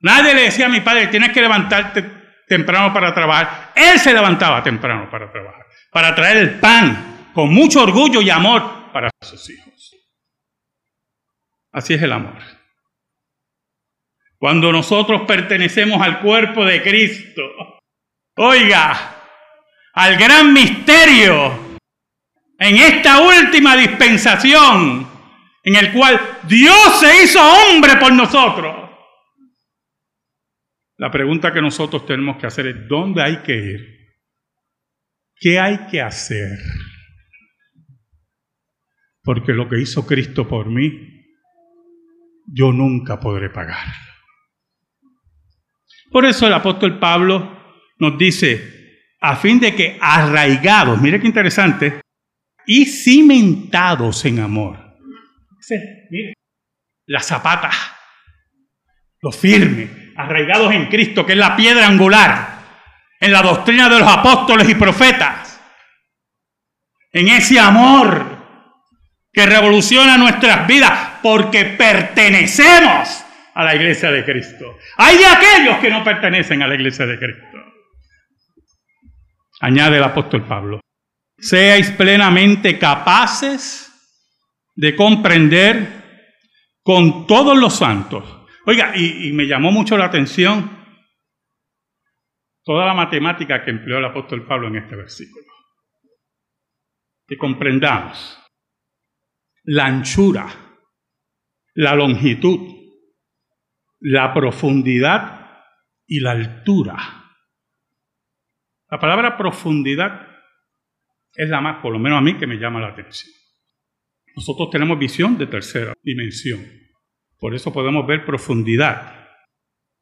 Nadie 0.00 0.34
le 0.34 0.42
decía 0.42 0.66
a 0.66 0.68
mi 0.68 0.80
padre, 0.80 1.08
tienes 1.08 1.32
que 1.32 1.40
levantarte 1.40 2.04
temprano 2.46 2.92
para 2.92 3.14
trabajar. 3.14 3.72
Él 3.74 3.98
se 3.98 4.12
levantaba 4.12 4.62
temprano 4.62 5.08
para 5.10 5.30
trabajar, 5.30 5.66
para 5.90 6.14
traer 6.14 6.36
el 6.36 6.60
pan 6.60 7.30
con 7.32 7.52
mucho 7.52 7.82
orgullo 7.82 8.20
y 8.20 8.30
amor 8.30 8.92
para 8.92 9.10
sus 9.20 9.50
hijos. 9.50 9.94
Así 11.72 11.94
es 11.94 12.02
el 12.02 12.12
amor. 12.12 12.38
Cuando 14.38 14.70
nosotros 14.70 15.22
pertenecemos 15.26 16.00
al 16.00 16.20
cuerpo 16.20 16.64
de 16.64 16.82
Cristo, 16.82 17.42
oiga, 18.36 19.15
al 19.96 20.16
gran 20.18 20.52
misterio 20.52 21.78
en 22.58 22.76
esta 22.76 23.20
última 23.20 23.76
dispensación 23.76 25.08
en 25.62 25.74
el 25.74 25.92
cual 25.92 26.20
Dios 26.46 27.00
se 27.00 27.24
hizo 27.24 27.40
hombre 27.40 27.96
por 27.96 28.12
nosotros. 28.12 28.74
La 30.98 31.10
pregunta 31.10 31.52
que 31.52 31.62
nosotros 31.62 32.04
tenemos 32.06 32.36
que 32.36 32.46
hacer 32.46 32.66
es, 32.66 32.88
¿dónde 32.88 33.22
hay 33.22 33.42
que 33.42 33.56
ir? 33.56 33.80
¿Qué 35.38 35.58
hay 35.58 35.86
que 35.90 36.00
hacer? 36.00 36.58
Porque 39.22 39.52
lo 39.52 39.68
que 39.68 39.80
hizo 39.80 40.06
Cristo 40.06 40.46
por 40.46 40.70
mí, 40.70 41.24
yo 42.46 42.72
nunca 42.72 43.18
podré 43.18 43.50
pagar. 43.50 43.88
Por 46.10 46.26
eso 46.26 46.46
el 46.46 46.52
apóstol 46.52 46.98
Pablo 46.98 47.80
nos 47.98 48.16
dice, 48.16 48.75
a 49.20 49.36
fin 49.36 49.58
de 49.60 49.74
que 49.74 49.98
arraigados, 50.00 51.00
mire 51.00 51.20
qué 51.20 51.26
interesante, 51.26 52.00
y 52.66 52.86
cimentados 52.86 54.24
en 54.24 54.40
amor. 54.40 54.78
Mire, 56.10 56.34
la 57.06 57.20
zapata, 57.20 57.70
lo 59.22 59.32
firme, 59.32 60.12
arraigados 60.16 60.72
en 60.72 60.86
Cristo, 60.86 61.24
que 61.24 61.32
es 61.32 61.38
la 61.38 61.56
piedra 61.56 61.86
angular, 61.86 62.56
en 63.20 63.32
la 63.32 63.42
doctrina 63.42 63.88
de 63.88 64.00
los 64.00 64.08
apóstoles 64.08 64.68
y 64.68 64.74
profetas. 64.74 65.60
en 67.12 67.28
ese 67.28 67.58
amor 67.58 68.36
que 69.32 69.46
revoluciona 69.46 70.18
nuestras 70.18 70.66
vidas 70.66 70.92
porque 71.22 71.64
pertenecemos 71.64 73.24
a 73.54 73.64
la 73.64 73.74
iglesia 73.74 74.10
de 74.10 74.22
Cristo. 74.22 74.78
Hay 74.98 75.16
de 75.16 75.26
aquellos 75.26 75.78
que 75.78 75.88
no 75.88 76.04
pertenecen 76.04 76.62
a 76.62 76.66
la 76.66 76.74
iglesia 76.74 77.06
de 77.06 77.18
Cristo. 77.18 77.65
Añade 79.60 79.96
el 79.96 80.04
apóstol 80.04 80.44
Pablo. 80.46 80.80
Seáis 81.38 81.90
plenamente 81.90 82.78
capaces 82.78 83.92
de 84.74 84.94
comprender 84.94 86.04
con 86.82 87.26
todos 87.26 87.56
los 87.56 87.76
santos. 87.76 88.24
Oiga, 88.66 88.92
y, 88.96 89.28
y 89.28 89.32
me 89.32 89.46
llamó 89.46 89.70
mucho 89.70 89.96
la 89.96 90.06
atención 90.06 90.76
toda 92.64 92.84
la 92.84 92.94
matemática 92.94 93.64
que 93.64 93.70
empleó 93.70 93.98
el 93.98 94.04
apóstol 94.04 94.44
Pablo 94.44 94.68
en 94.68 94.76
este 94.76 94.96
versículo. 94.96 95.46
Que 97.26 97.38
comprendamos 97.38 98.42
la 99.64 99.86
anchura, 99.86 100.46
la 101.74 101.94
longitud, 101.94 102.74
la 104.00 104.34
profundidad 104.34 105.64
y 106.06 106.20
la 106.20 106.32
altura. 106.32 107.25
La 108.90 109.00
palabra 109.00 109.36
profundidad 109.36 110.28
es 111.34 111.48
la 111.48 111.60
más, 111.60 111.82
por 111.82 111.92
lo 111.92 111.98
menos 111.98 112.18
a 112.18 112.22
mí, 112.22 112.38
que 112.38 112.46
me 112.46 112.56
llama 112.56 112.80
la 112.80 112.88
atención. 112.88 113.32
Nosotros 114.36 114.70
tenemos 114.70 114.98
visión 114.98 115.36
de 115.38 115.46
tercera 115.46 115.92
dimensión. 116.02 116.60
Por 117.38 117.54
eso 117.54 117.72
podemos 117.72 118.06
ver 118.06 118.24
profundidad. 118.24 119.28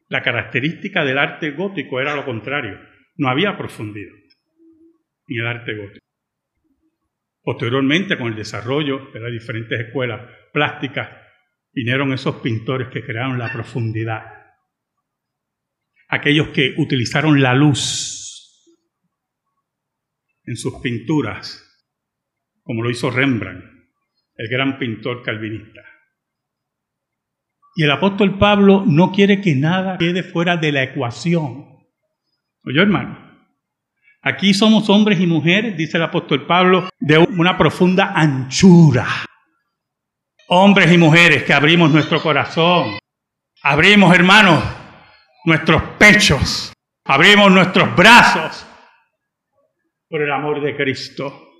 La 0.09 0.23
característica 0.23 1.05
del 1.05 1.19
arte 1.19 1.53
gótico 1.53 2.01
era 2.01 2.15
lo 2.15 2.25
contrario. 2.25 2.79
No 3.17 3.29
había 3.29 3.57
profundidad 3.57 4.13
en 5.29 5.41
el 5.41 5.47
arte 5.47 5.75
gótico. 5.75 6.05
Posteriormente, 7.43 8.19
con 8.19 8.29
el 8.29 8.37
desarrollo 8.37 9.11
de 9.13 9.21
las 9.21 9.33
diferentes 9.33 9.81
escuelas 9.81 10.21
plásticas, 10.53 11.09
vinieron 11.73 12.13
esos 12.13 12.37
pintores 12.37 12.89
que 12.89 13.05
crearon 13.05 13.39
la 13.39 13.53
profundidad. 13.53 14.25
Aquellos 16.09 16.49
que 16.49 16.75
utilizaron 16.77 17.41
la 17.41 17.55
luz 17.55 18.24
en 20.45 20.57
sus 20.57 20.75
pinturas, 20.81 21.63
como 22.63 22.83
lo 22.83 22.91
hizo 22.91 23.11
Rembrandt, 23.11 23.65
el 24.37 24.49
gran 24.49 24.79
pintor 24.79 25.23
calvinista. 25.23 25.81
Y 27.77 27.85
el 27.85 27.91
apóstol 27.91 28.39
Pablo 28.39 28.85
no 28.87 29.11
quiere 29.11 29.41
que 29.41 29.55
nada 29.55 29.99
quede 29.99 30.23
fuera 30.23 30.57
de 30.57 30.73
la 30.73 30.83
ecuación. 30.83 31.67
Oye, 32.65 32.81
hermano, 32.81 33.19
aquí 34.23 34.55
somos 34.55 34.89
hombres 34.89 35.21
y 35.21 35.27
mujeres, 35.27 35.77
dice 35.77 35.97
el 35.97 36.05
apóstol 36.05 36.47
Pablo, 36.47 36.89
de 37.01 37.19
una 37.19 37.59
profunda 37.59 38.13
anchura 38.15 39.07
hombres 40.49 40.93
y 40.93 40.99
mujeres 40.99 41.45
que 41.45 41.53
abrimos 41.53 41.91
nuestro 41.91 42.21
corazón, 42.21 42.99
abrimos, 43.63 44.15
hermanos, 44.15 44.63
nuestros 45.45 45.83
pechos, 45.99 46.73
abrimos 47.05 47.51
nuestros 47.51 47.95
brazos 47.97 48.67
por 50.15 50.23
el 50.23 50.31
amor 50.31 50.61
de 50.61 50.77
Cristo. 50.77 51.57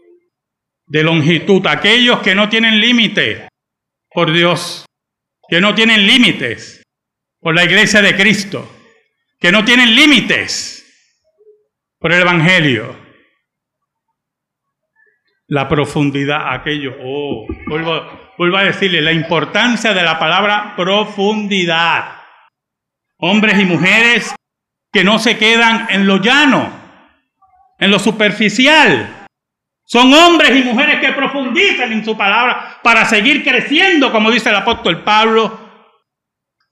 De 0.87 1.03
longitud, 1.03 1.67
aquellos 1.67 2.21
que 2.21 2.37
no 2.37 2.49
tienen 2.49 2.81
límite, 2.81 3.49
por 4.09 4.33
Dios, 4.33 4.87
que 5.49 5.61
no 5.61 5.75
tienen 5.75 6.07
límites, 6.07 6.85
por 7.41 7.53
la 7.53 7.65
iglesia 7.65 8.01
de 8.01 8.15
Cristo, 8.15 8.65
que 9.41 9.51
no 9.51 9.65
tienen 9.65 9.93
límites, 9.97 10.87
por 11.99 12.13
el 12.13 12.21
Evangelio. 12.21 12.97
La 15.49 15.69
profundidad, 15.69 16.55
aquello, 16.55 16.95
oh, 17.03 17.49
vuelvo, 17.67 18.35
vuelvo 18.39 18.57
a 18.57 18.63
decirle, 18.63 19.01
la 19.01 19.13
importancia 19.13 19.93
de 19.93 20.03
la 20.05 20.17
palabra 20.17 20.75
profundidad. 20.77 22.23
Hombres 23.19 23.59
y 23.59 23.65
mujeres 23.65 24.33
que 24.93 25.03
no 25.03 25.19
se 25.19 25.37
quedan 25.39 25.89
en 25.91 26.07
lo 26.07 26.19
llano, 26.19 26.84
en 27.79 27.91
lo 27.91 27.99
superficial. 27.99 29.27
Son 29.87 30.13
hombres 30.13 30.57
y 30.57 30.65
mujeres 30.65 31.01
que 31.01 31.13
profundizan 31.13 31.93
en 31.93 32.05
su 32.05 32.17
palabra 32.17 32.79
para 32.83 33.05
seguir 33.05 33.45
creciendo, 33.45 34.11
como 34.11 34.31
dice 34.31 34.49
el 34.49 34.57
apóstol 34.57 35.03
Pablo, 35.05 35.61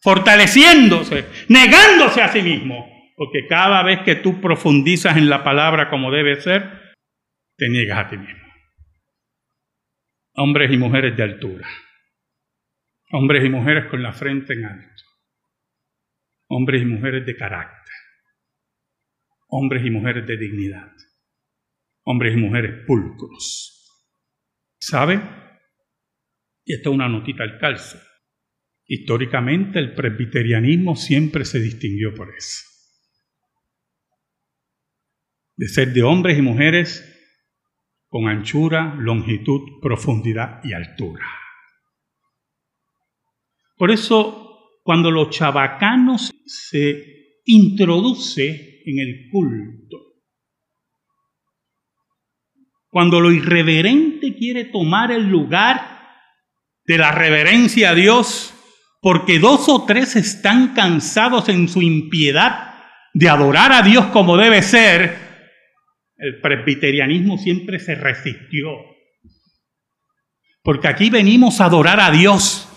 fortaleciéndose, 0.01 1.27
negándose 1.49 2.23
a 2.23 2.29
sí 2.29 2.43
mismo. 2.43 2.91
Porque 3.17 3.47
cada 3.47 3.83
vez 3.83 4.01
que 4.05 4.17
tú 4.17 4.41
profundizas 4.41 5.17
en 5.17 5.29
la 5.29 5.45
palabra 5.45 5.91
como 5.91 6.11
debe 6.11 6.41
ser, 6.41 6.95
te 7.57 7.69
niegas 7.69 7.99
a 7.99 8.09
ti 8.09 8.17
mismo 8.17 8.43
hombres 10.35 10.73
y 10.73 10.77
mujeres 10.77 11.17
de 11.17 11.23
altura, 11.23 11.69
hombres 13.11 13.45
y 13.45 13.51
mujeres 13.51 13.87
con 13.91 14.03
la 14.03 14.13
frente 14.13 14.55
en 14.55 14.65
alto, 14.65 15.03
hombres 16.49 16.83
y 16.83 16.87
mujeres 16.87 17.27
de 17.27 17.37
carácter, 17.37 17.92
hombres 19.55 19.85
y 19.85 19.91
mujeres 19.91 20.27
de 20.27 20.39
dignidad, 20.39 20.91
hombres 22.05 22.35
y 22.35 22.41
mujeres 22.41 22.87
pulcros. 22.87 23.79
¿Sabe? 24.81 25.21
Y 26.65 26.75
esto 26.75 26.89
es 26.89 26.95
una 26.95 27.09
notita 27.09 27.43
al 27.43 27.59
calzo. 27.59 27.99
Históricamente 28.87 29.79
el 29.79 29.95
presbiterianismo 29.95 30.97
siempre 30.97 31.45
se 31.45 31.61
distinguió 31.61 32.15
por 32.15 32.35
eso. 32.35 32.65
De 35.57 35.69
ser 35.69 35.93
de 35.93 36.03
hombres 36.03 36.39
y 36.39 36.43
mujeres 36.43 37.09
con 38.09 38.29
anchura, 38.29 38.95
longitud, 38.99 39.81
profundidad 39.83 40.61
y 40.65 40.73
altura. 40.73 41.27
Por 43.77 43.91
eso, 43.91 44.81
cuando 44.83 45.11
los 45.11 45.29
chabacanos 45.29 46.31
se 46.47 47.41
introduce 47.45 48.72
en 48.87 48.99
el 48.99 49.29
culto, 49.31 49.99
cuando 52.89 53.21
lo 53.21 53.33
irreverente 53.33 54.37
quiere 54.37 54.67
tomar 54.67 55.13
el 55.13 55.29
lugar 55.29 55.99
de 56.85 56.99
la 56.99 57.11
reverencia 57.11 57.91
a 57.91 57.95
Dios, 57.95 58.55
porque 59.01 59.39
dos 59.39 59.69
o 59.69 59.85
tres 59.87 60.15
están 60.15 60.75
cansados 60.75 61.49
en 61.49 61.69
su 61.69 61.81
impiedad 61.81 62.75
de 63.15 63.29
adorar 63.29 63.73
a 63.73 63.83
Dios 63.83 64.07
como 64.07 64.37
debe 64.37 64.63
ser, 64.63 65.17
el 66.17 66.41
presbiterianismo 66.41 67.39
siempre 67.39 67.79
se 67.79 67.95
resistió. 67.95 68.69
Porque 70.63 70.89
aquí 70.89 71.11
venimos 71.11 71.61
a 71.61 71.65
adorar 71.65 71.99
a 71.99 72.11
Dios 72.11 72.69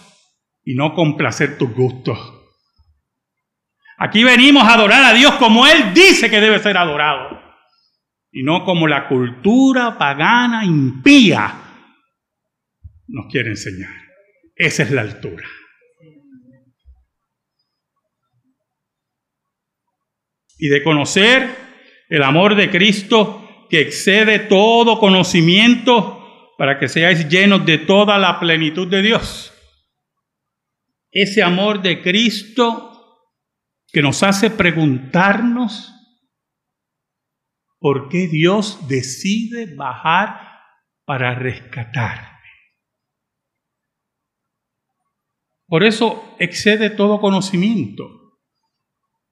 y 0.64 0.76
no 0.76 0.94
complacer 0.96 1.58
tus 1.58 1.72
gustos. 1.74 2.35
Aquí 3.98 4.24
venimos 4.24 4.64
a 4.64 4.74
adorar 4.74 5.04
a 5.04 5.14
Dios 5.14 5.36
como 5.36 5.66
Él 5.66 5.94
dice 5.94 6.30
que 6.30 6.42
debe 6.42 6.60
ser 6.60 6.78
adorado. 6.78 7.42
Y 8.32 8.44
no 8.44 8.66
como 8.66 8.88
la 8.88 9.08
cultura 9.08 9.98
pagana 9.98 10.66
impía 10.66 11.62
nos 13.08 13.28
quiere 13.32 13.50
enseñar. 13.50 13.94
Esa 14.56 14.84
es 14.84 14.92
la 14.92 15.02
altura. 15.02 15.46
Y 20.58 20.70
de 20.70 20.84
conocer 20.84 21.50
el 22.10 22.24
amor 22.24 22.56
de 22.56 22.70
Cristo 22.70 23.68
que 23.70 23.82
excede 23.82 24.40
todo 24.40 25.00
conocimiento 25.00 26.54
para 26.58 26.80
que 26.80 26.88
seáis 26.88 27.28
llenos 27.28 27.66
de 27.66 27.78
toda 27.80 28.18
la 28.18 28.40
plenitud 28.40 28.88
de 28.88 29.02
Dios. 29.02 29.54
Ese 31.12 31.44
amor 31.44 31.82
de 31.82 32.02
Cristo 32.02 32.95
que 33.96 34.02
nos 34.02 34.24
hace 34.24 34.50
preguntarnos 34.50 35.94
por 37.80 38.10
qué 38.10 38.28
Dios 38.28 38.90
decide 38.90 39.74
bajar 39.74 40.38
para 41.06 41.34
rescatarme. 41.34 42.38
Por 45.66 45.86
eso 45.86 46.36
excede 46.40 46.90
todo 46.90 47.22
conocimiento. 47.22 48.04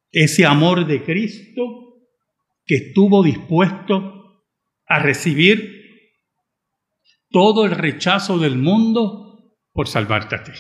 Ese 0.10 0.46
amor 0.46 0.88
de 0.88 1.04
Cristo 1.04 2.08
que 2.66 2.76
estuvo 2.76 3.22
dispuesto 3.22 4.46
a 4.86 5.00
recibir 5.00 6.08
todo 7.32 7.66
el 7.66 7.72
rechazo 7.72 8.38
del 8.38 8.58
mundo 8.58 9.58
por 9.74 9.90
salvarte 9.90 10.38
a 10.38 10.44
ti. 10.46 10.54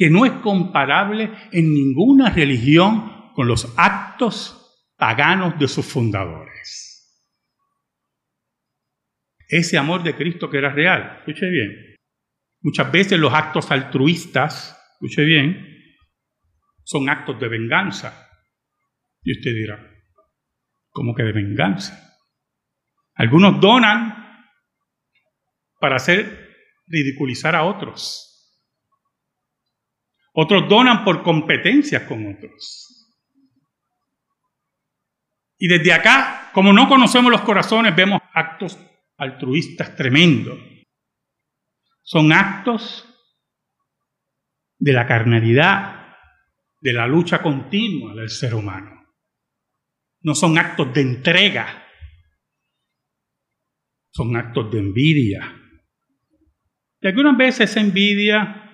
Que 0.00 0.08
no 0.08 0.24
es 0.24 0.32
comparable 0.40 1.30
en 1.52 1.74
ninguna 1.74 2.30
religión 2.30 3.34
con 3.34 3.46
los 3.46 3.74
actos 3.76 4.90
paganos 4.96 5.58
de 5.58 5.68
sus 5.68 5.84
fundadores. 5.84 7.22
Ese 9.46 9.76
amor 9.76 10.02
de 10.02 10.16
Cristo 10.16 10.48
que 10.48 10.56
era 10.56 10.72
real, 10.72 11.18
escuche 11.18 11.50
bien. 11.50 11.96
Muchas 12.62 12.90
veces 12.90 13.18
los 13.18 13.34
actos 13.34 13.70
altruistas, 13.70 14.74
escuche 14.94 15.22
bien, 15.22 15.66
son 16.82 17.10
actos 17.10 17.38
de 17.38 17.48
venganza. 17.48 18.26
Y 19.22 19.32
usted 19.32 19.50
dirá, 19.50 19.86
como 20.88 21.14
que 21.14 21.24
de 21.24 21.32
venganza. 21.32 22.16
Algunos 23.16 23.60
donan 23.60 24.46
para 25.78 25.96
hacer 25.96 26.56
ridiculizar 26.86 27.54
a 27.54 27.64
otros. 27.64 28.29
Otros 30.32 30.68
donan 30.68 31.04
por 31.04 31.22
competencias 31.22 32.02
con 32.04 32.34
otros. 32.34 32.90
Y 35.58 35.68
desde 35.68 35.92
acá, 35.92 36.50
como 36.54 36.72
no 36.72 36.88
conocemos 36.88 37.30
los 37.30 37.42
corazones, 37.42 37.94
vemos 37.94 38.20
actos 38.32 38.78
altruistas 39.18 39.94
tremendos. 39.94 40.58
Son 42.02 42.32
actos 42.32 43.06
de 44.78 44.92
la 44.92 45.06
carnalidad, 45.06 46.16
de 46.80 46.92
la 46.94 47.06
lucha 47.06 47.42
continua 47.42 48.14
del 48.14 48.30
ser 48.30 48.54
humano. 48.54 49.06
No 50.22 50.34
son 50.34 50.56
actos 50.56 50.92
de 50.94 51.02
entrega, 51.02 51.86
son 54.10 54.34
actos 54.36 54.70
de 54.70 54.78
envidia. 54.78 55.56
Y 57.00 57.06
algunas 57.06 57.36
veces 57.36 57.70
esa 57.70 57.80
envidia 57.80 58.69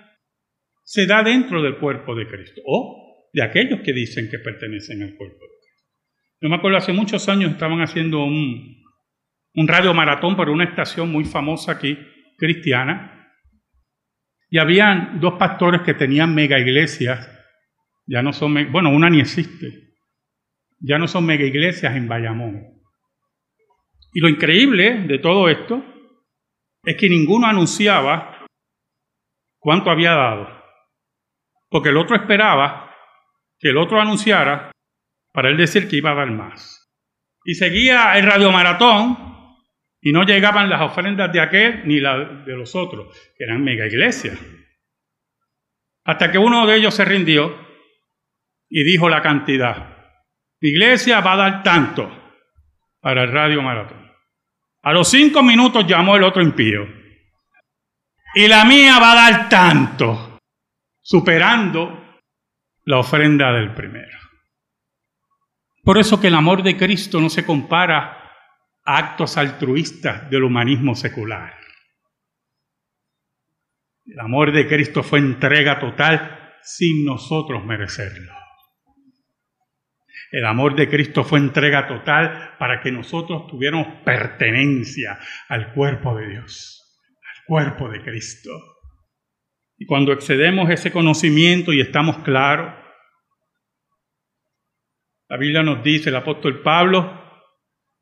se 0.86 1.04
da 1.04 1.24
dentro 1.24 1.60
del 1.62 1.78
cuerpo 1.78 2.14
de 2.14 2.28
Cristo 2.28 2.62
o 2.64 3.28
de 3.32 3.42
aquellos 3.42 3.80
que 3.80 3.92
dicen 3.92 4.30
que 4.30 4.38
pertenecen 4.38 5.02
al 5.02 5.16
cuerpo 5.16 5.34
de 5.34 5.58
Cristo. 5.60 5.84
Yo 6.40 6.48
me 6.48 6.54
acuerdo 6.54 6.78
hace 6.78 6.92
muchos 6.92 7.28
años 7.28 7.50
estaban 7.50 7.80
haciendo 7.80 8.24
un, 8.24 8.84
radio 9.66 9.92
maratón 9.92 10.36
por 10.36 10.48
una 10.48 10.62
estación 10.62 11.10
muy 11.10 11.24
famosa 11.24 11.72
aquí, 11.72 11.98
cristiana, 12.38 13.32
y 14.48 14.58
habían 14.58 15.18
dos 15.18 15.34
pastores 15.34 15.80
que 15.82 15.94
tenían 15.94 16.32
mega 16.32 16.56
iglesias, 16.60 17.28
ya 18.06 18.22
no 18.22 18.32
son, 18.32 18.70
bueno, 18.70 18.90
una 18.90 19.10
ni 19.10 19.18
existe, 19.18 19.96
ya 20.78 20.98
no 20.98 21.08
son 21.08 21.26
mega 21.26 21.44
iglesias 21.44 21.96
en 21.96 22.06
Bayamón. 22.06 22.62
Y 24.14 24.20
lo 24.20 24.28
increíble 24.28 25.02
de 25.08 25.18
todo 25.18 25.48
esto 25.48 25.84
es 26.84 26.96
que 26.96 27.08
ninguno 27.08 27.48
anunciaba 27.48 28.46
cuánto 29.58 29.90
había 29.90 30.12
dado, 30.12 30.55
porque 31.68 31.90
el 31.90 31.96
otro 31.96 32.16
esperaba 32.16 32.94
que 33.58 33.70
el 33.70 33.76
otro 33.76 34.00
anunciara 34.00 34.70
para 35.32 35.48
él 35.48 35.56
decir 35.56 35.88
que 35.88 35.96
iba 35.96 36.12
a 36.12 36.14
dar 36.14 36.30
más. 36.30 36.90
Y 37.44 37.54
seguía 37.54 38.16
el 38.18 38.24
radiomaratón 38.24 39.36
y 40.00 40.12
no 40.12 40.24
llegaban 40.24 40.70
las 40.70 40.82
ofrendas 40.82 41.32
de 41.32 41.40
aquel 41.40 41.86
ni 41.86 42.00
las 42.00 42.44
de 42.44 42.56
los 42.56 42.74
otros, 42.74 43.08
que 43.36 43.44
eran 43.44 43.62
mega 43.62 43.86
iglesias. 43.86 44.38
Hasta 46.04 46.30
que 46.30 46.38
uno 46.38 46.66
de 46.66 46.76
ellos 46.76 46.94
se 46.94 47.04
rindió 47.04 47.56
y 48.68 48.84
dijo 48.84 49.08
la 49.08 49.22
cantidad. 49.22 49.76
La 50.60 50.68
iglesia 50.68 51.20
va 51.20 51.32
a 51.34 51.36
dar 51.36 51.62
tanto 51.62 52.10
para 53.00 53.24
el 53.24 53.32
radio 53.32 53.62
maratón. 53.62 54.10
A 54.82 54.92
los 54.92 55.08
cinco 55.08 55.42
minutos 55.42 55.86
llamó 55.86 56.16
el 56.16 56.22
otro 56.22 56.42
impío. 56.42 56.86
Y 58.34 58.48
la 58.48 58.64
mía 58.64 58.98
va 59.00 59.12
a 59.12 59.30
dar 59.30 59.48
tanto, 59.48 60.25
superando 61.06 62.20
la 62.82 62.98
ofrenda 62.98 63.52
del 63.52 63.72
primero. 63.74 64.18
Por 65.84 65.98
eso 65.98 66.20
que 66.20 66.26
el 66.26 66.34
amor 66.34 66.64
de 66.64 66.76
Cristo 66.76 67.20
no 67.20 67.30
se 67.30 67.46
compara 67.46 68.28
actos 68.82 69.36
altruistas 69.36 70.28
del 70.28 70.42
humanismo 70.42 70.96
secular. 70.96 71.54
El 74.04 74.18
amor 74.18 74.50
de 74.50 74.66
Cristo 74.66 75.04
fue 75.04 75.20
entrega 75.20 75.78
total 75.78 76.56
sin 76.62 77.04
nosotros 77.04 77.64
merecerlo. 77.64 78.32
El 80.32 80.44
amor 80.44 80.74
de 80.74 80.88
Cristo 80.88 81.22
fue 81.22 81.38
entrega 81.38 81.86
total 81.86 82.56
para 82.58 82.80
que 82.80 82.90
nosotros 82.90 83.46
tuviéramos 83.46 84.02
pertenencia 84.04 85.20
al 85.48 85.72
cuerpo 85.72 86.16
de 86.16 86.30
Dios, 86.30 86.98
al 87.22 87.44
cuerpo 87.46 87.88
de 87.88 88.02
Cristo. 88.02 88.50
Y 89.78 89.86
cuando 89.86 90.12
excedemos 90.12 90.70
ese 90.70 90.90
conocimiento 90.90 91.72
y 91.72 91.80
estamos 91.80 92.18
claros, 92.18 92.74
la 95.28 95.36
Biblia 95.36 95.62
nos 95.62 95.82
dice, 95.82 96.10
el 96.10 96.16
apóstol 96.16 96.62
Pablo, 96.62 97.22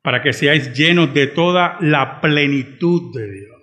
para 0.01 0.21
que 0.21 0.33
seáis 0.33 0.71
llenos 0.73 1.13
de 1.13 1.27
toda 1.27 1.77
la 1.81 2.21
plenitud 2.21 3.11
de 3.13 3.31
Dios. 3.31 3.61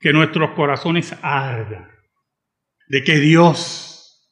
Que 0.00 0.12
nuestros 0.12 0.50
corazones 0.50 1.14
ardan 1.22 1.88
de 2.88 3.04
que 3.04 3.18
Dios, 3.18 4.28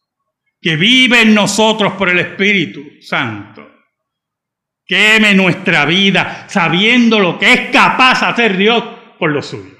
que 0.60 0.76
vive 0.76 1.22
en 1.22 1.34
nosotros 1.34 1.92
por 1.92 2.08
el 2.08 2.18
Espíritu 2.18 2.82
Santo, 3.00 3.70
queme 4.84 5.34
nuestra 5.34 5.84
vida 5.84 6.46
sabiendo 6.48 7.20
lo 7.20 7.38
que 7.38 7.52
es 7.52 7.70
capaz 7.70 8.22
hacer 8.22 8.56
Dios 8.56 8.82
por 9.18 9.30
los 9.30 9.46
suyos. 9.46 9.75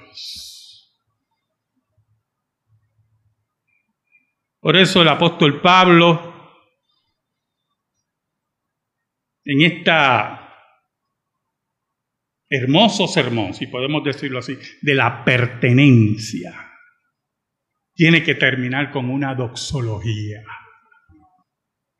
Por 4.67 4.75
eso 4.75 5.01
el 5.01 5.07
apóstol 5.07 5.61
Pablo 5.61 6.59
en 9.45 9.61
esta 9.61 10.43
hermoso 12.49 13.07
sermón, 13.07 13.53
si 13.53 13.67
podemos 13.67 14.03
decirlo 14.03 14.39
así, 14.39 14.59
de 14.81 14.93
la 14.93 15.23
pertenencia, 15.23 16.53
tiene 17.93 18.21
que 18.21 18.35
terminar 18.35 18.91
con 18.91 19.09
una 19.09 19.33
doxología. 19.35 20.43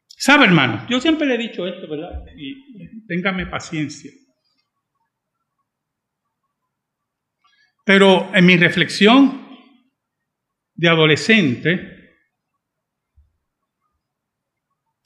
¿Sabe, 0.05 0.47
hermano? 0.47 0.85
Yo 0.89 0.99
siempre 0.99 1.25
le 1.25 1.35
he 1.35 1.37
dicho 1.37 1.65
esto, 1.65 1.87
¿verdad? 1.87 2.25
Y 2.35 3.05
téngame 3.07 3.45
paciencia. 3.45 4.11
Pero 7.85 8.29
en 8.35 8.45
mi 8.45 8.57
reflexión 8.57 9.47
de 10.75 10.89
adolescente, 10.89 11.96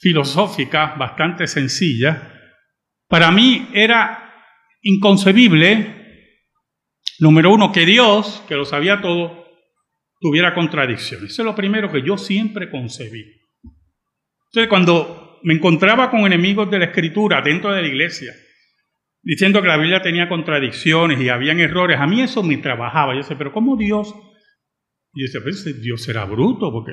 filosófica, 0.02 0.96
bastante 0.98 1.46
sencilla, 1.46 2.28
para 3.08 3.30
mí 3.30 3.68
era 3.72 4.34
inconcebible, 4.82 6.40
número 7.20 7.52
uno, 7.52 7.70
que 7.70 7.86
Dios, 7.86 8.42
que 8.48 8.56
lo 8.56 8.64
sabía 8.64 9.00
todo, 9.00 9.46
tuviera 10.20 10.54
contradicciones. 10.54 11.30
Eso 11.30 11.42
es 11.42 11.46
lo 11.46 11.54
primero 11.54 11.92
que 11.92 12.02
yo 12.02 12.18
siempre 12.18 12.68
concebí. 12.68 13.24
Entonces, 14.46 14.68
cuando 14.68 15.38
me 15.44 15.54
encontraba 15.54 16.10
con 16.10 16.26
enemigos 16.26 16.68
de 16.68 16.80
la 16.80 16.86
escritura 16.86 17.40
dentro 17.40 17.72
de 17.72 17.82
la 17.82 17.88
iglesia, 17.88 18.32
diciendo 19.22 19.62
que 19.62 19.68
la 19.68 19.76
Biblia 19.76 20.02
tenía 20.02 20.28
contradicciones 20.28 21.20
y 21.20 21.28
habían 21.28 21.60
errores, 21.60 22.00
a 22.00 22.08
mí 22.08 22.22
eso 22.22 22.42
me 22.42 22.56
trabajaba. 22.56 23.12
Yo 23.12 23.18
decía, 23.18 23.38
pero 23.38 23.52
¿cómo 23.52 23.76
Dios? 23.76 24.12
Y 25.14 25.20
yo 25.20 25.26
decía, 25.26 25.40
pues 25.42 25.80
Dios 25.80 26.02
será 26.02 26.24
bruto, 26.24 26.72
porque 26.72 26.92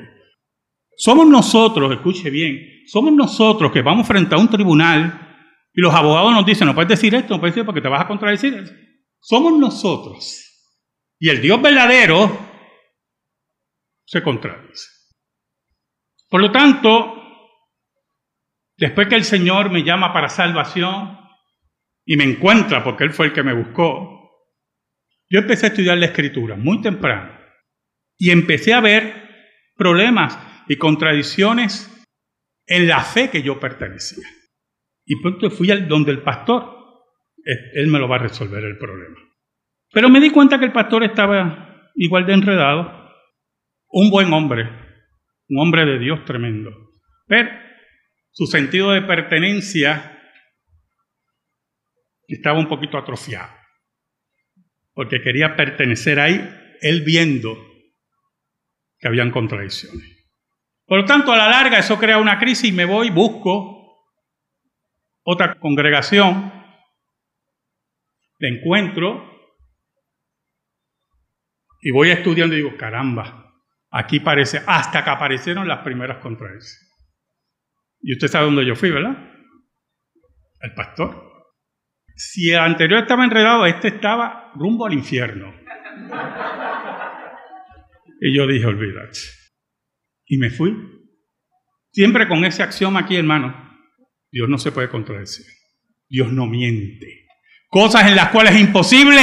somos 1.00 1.26
nosotros, 1.26 1.90
escuche 1.92 2.28
bien, 2.28 2.82
somos 2.86 3.10
nosotros 3.14 3.72
que 3.72 3.80
vamos 3.80 4.06
frente 4.06 4.34
a 4.34 4.38
un 4.38 4.50
tribunal 4.50 5.48
y 5.72 5.80
los 5.80 5.94
abogados 5.94 6.30
nos 6.32 6.44
dicen, 6.44 6.66
no 6.66 6.74
puedes 6.74 6.90
decir 6.90 7.14
esto, 7.14 7.32
no 7.32 7.40
puedes 7.40 7.54
decir 7.54 7.64
porque 7.64 7.80
te 7.80 7.88
vas 7.88 8.02
a 8.02 8.06
contradecir. 8.06 8.66
Somos 9.18 9.58
nosotros. 9.58 10.44
Y 11.18 11.30
el 11.30 11.40
Dios 11.40 11.62
verdadero 11.62 12.38
se 14.04 14.22
contradice. 14.22 14.88
Por 16.28 16.42
lo 16.42 16.52
tanto, 16.52 17.14
después 18.76 19.08
que 19.08 19.14
el 19.14 19.24
Señor 19.24 19.70
me 19.70 19.82
llama 19.82 20.12
para 20.12 20.28
salvación 20.28 21.18
y 22.04 22.18
me 22.18 22.24
encuentra, 22.24 22.84
porque 22.84 23.04
Él 23.04 23.14
fue 23.14 23.28
el 23.28 23.32
que 23.32 23.42
me 23.42 23.54
buscó, 23.54 24.20
yo 25.30 25.38
empecé 25.38 25.64
a 25.64 25.68
estudiar 25.70 25.96
la 25.96 26.06
escritura 26.06 26.56
muy 26.56 26.82
temprano 26.82 27.40
y 28.18 28.30
empecé 28.30 28.74
a 28.74 28.82
ver 28.82 29.30
problemas 29.76 30.49
y 30.70 30.76
contradicciones 30.76 31.90
en 32.64 32.86
la 32.86 33.00
fe 33.02 33.28
que 33.28 33.42
yo 33.42 33.58
pertenecía. 33.58 34.24
Y 35.04 35.20
pronto 35.20 35.50
fui 35.50 35.68
al 35.72 35.88
donde 35.88 36.12
el 36.12 36.22
pastor. 36.22 36.62
Él 37.74 37.88
me 37.88 37.98
lo 37.98 38.08
va 38.08 38.16
a 38.16 38.20
resolver 38.20 38.62
el 38.62 38.78
problema. 38.78 39.18
Pero 39.92 40.08
me 40.08 40.20
di 40.20 40.30
cuenta 40.30 40.60
que 40.60 40.66
el 40.66 40.72
pastor 40.72 41.02
estaba 41.02 41.90
igual 41.96 42.24
de 42.24 42.34
enredado. 42.34 43.10
Un 43.88 44.10
buen 44.10 44.32
hombre, 44.32 44.62
un 45.48 45.58
hombre 45.58 45.84
de 45.86 45.98
Dios 45.98 46.24
tremendo. 46.24 46.70
Pero 47.26 47.50
su 48.30 48.46
sentido 48.46 48.92
de 48.92 49.02
pertenencia 49.02 50.20
estaba 52.28 52.60
un 52.60 52.68
poquito 52.68 52.96
atrofiado. 52.96 53.52
Porque 54.92 55.20
quería 55.20 55.56
pertenecer 55.56 56.20
ahí, 56.20 56.48
él 56.80 57.02
viendo 57.04 57.58
que 59.00 59.08
habían 59.08 59.32
contradicciones. 59.32 60.19
Por 60.90 60.98
lo 60.98 61.04
tanto, 61.04 61.32
a 61.32 61.36
la 61.36 61.48
larga 61.48 61.78
eso 61.78 61.96
crea 62.00 62.18
una 62.18 62.36
crisis 62.36 62.68
y 62.68 62.72
me 62.72 62.84
voy, 62.84 63.10
busco 63.10 64.10
otra 65.22 65.56
congregación, 65.60 66.52
le 68.40 68.48
encuentro 68.48 69.24
y 71.80 71.92
voy 71.92 72.10
estudiando 72.10 72.56
y 72.56 72.62
digo, 72.64 72.76
caramba, 72.76 73.54
aquí 73.92 74.18
parece, 74.18 74.64
hasta 74.66 75.04
que 75.04 75.10
aparecieron 75.10 75.68
las 75.68 75.78
primeras 75.84 76.18
contradicciones. 76.18 76.92
Y 78.02 78.14
usted 78.14 78.26
sabe 78.26 78.46
dónde 78.46 78.66
yo 78.66 78.74
fui, 78.74 78.90
¿verdad? 78.90 79.16
El 80.60 80.74
pastor. 80.74 81.22
Si 82.16 82.50
el 82.50 82.58
anterior 82.58 83.02
estaba 83.02 83.22
enredado, 83.22 83.64
este 83.64 83.86
estaba 83.86 84.50
rumbo 84.56 84.86
al 84.86 84.94
infierno. 84.94 85.54
Y 88.20 88.36
yo 88.36 88.48
dije, 88.48 88.66
olvídate. 88.66 89.39
Y 90.30 90.38
me 90.38 90.48
fui. 90.48 90.76
Siempre 91.90 92.28
con 92.28 92.44
ese 92.44 92.62
axioma 92.62 93.00
aquí, 93.00 93.16
hermano. 93.16 93.68
Dios 94.30 94.48
no 94.48 94.58
se 94.58 94.70
puede 94.70 94.88
contradecir. 94.88 95.44
Dios 96.08 96.32
no 96.32 96.46
miente. 96.46 97.26
Cosas 97.68 98.08
en 98.08 98.14
las 98.14 98.28
cuales 98.28 98.54
es 98.54 98.60
imposible 98.60 99.20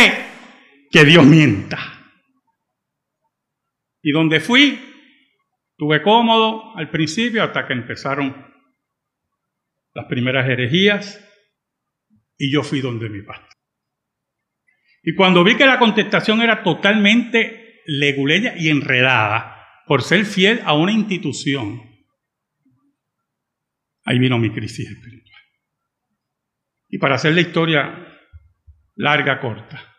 que 0.91 1.05
Dios 1.05 1.25
mienta. 1.25 1.79
Y 4.01 4.11
donde 4.11 4.41
fui, 4.41 4.77
estuve 5.71 6.01
cómodo 6.01 6.75
al 6.75 6.91
principio 6.91 7.41
hasta 7.41 7.65
que 7.65 7.73
empezaron 7.73 8.45
las 9.93 10.05
primeras 10.07 10.47
herejías 10.49 11.23
y 12.37 12.51
yo 12.51 12.63
fui 12.63 12.81
donde 12.81 13.07
mi 13.07 13.21
pastor. 13.21 13.47
Y 15.03 15.15
cuando 15.15 15.45
vi 15.45 15.55
que 15.55 15.65
la 15.65 15.79
contestación 15.79 16.41
era 16.41 16.63
totalmente 16.63 17.81
leguleya 17.85 18.55
y 18.57 18.67
enredada 18.67 19.56
por 19.88 20.04
ser 20.04 20.26
fiel 20.26 20.62
a 20.65 20.73
una 20.73 20.91
institución, 20.91 21.82
ahí 24.04 24.19
vino 24.19 24.38
mi 24.38 24.52
crisis 24.52 24.89
espiritual. 24.89 25.41
Y 26.89 26.97
para 26.97 27.15
hacer 27.15 27.34
la 27.34 27.41
historia 27.41 28.19
larga, 28.95 29.39
corta, 29.39 29.95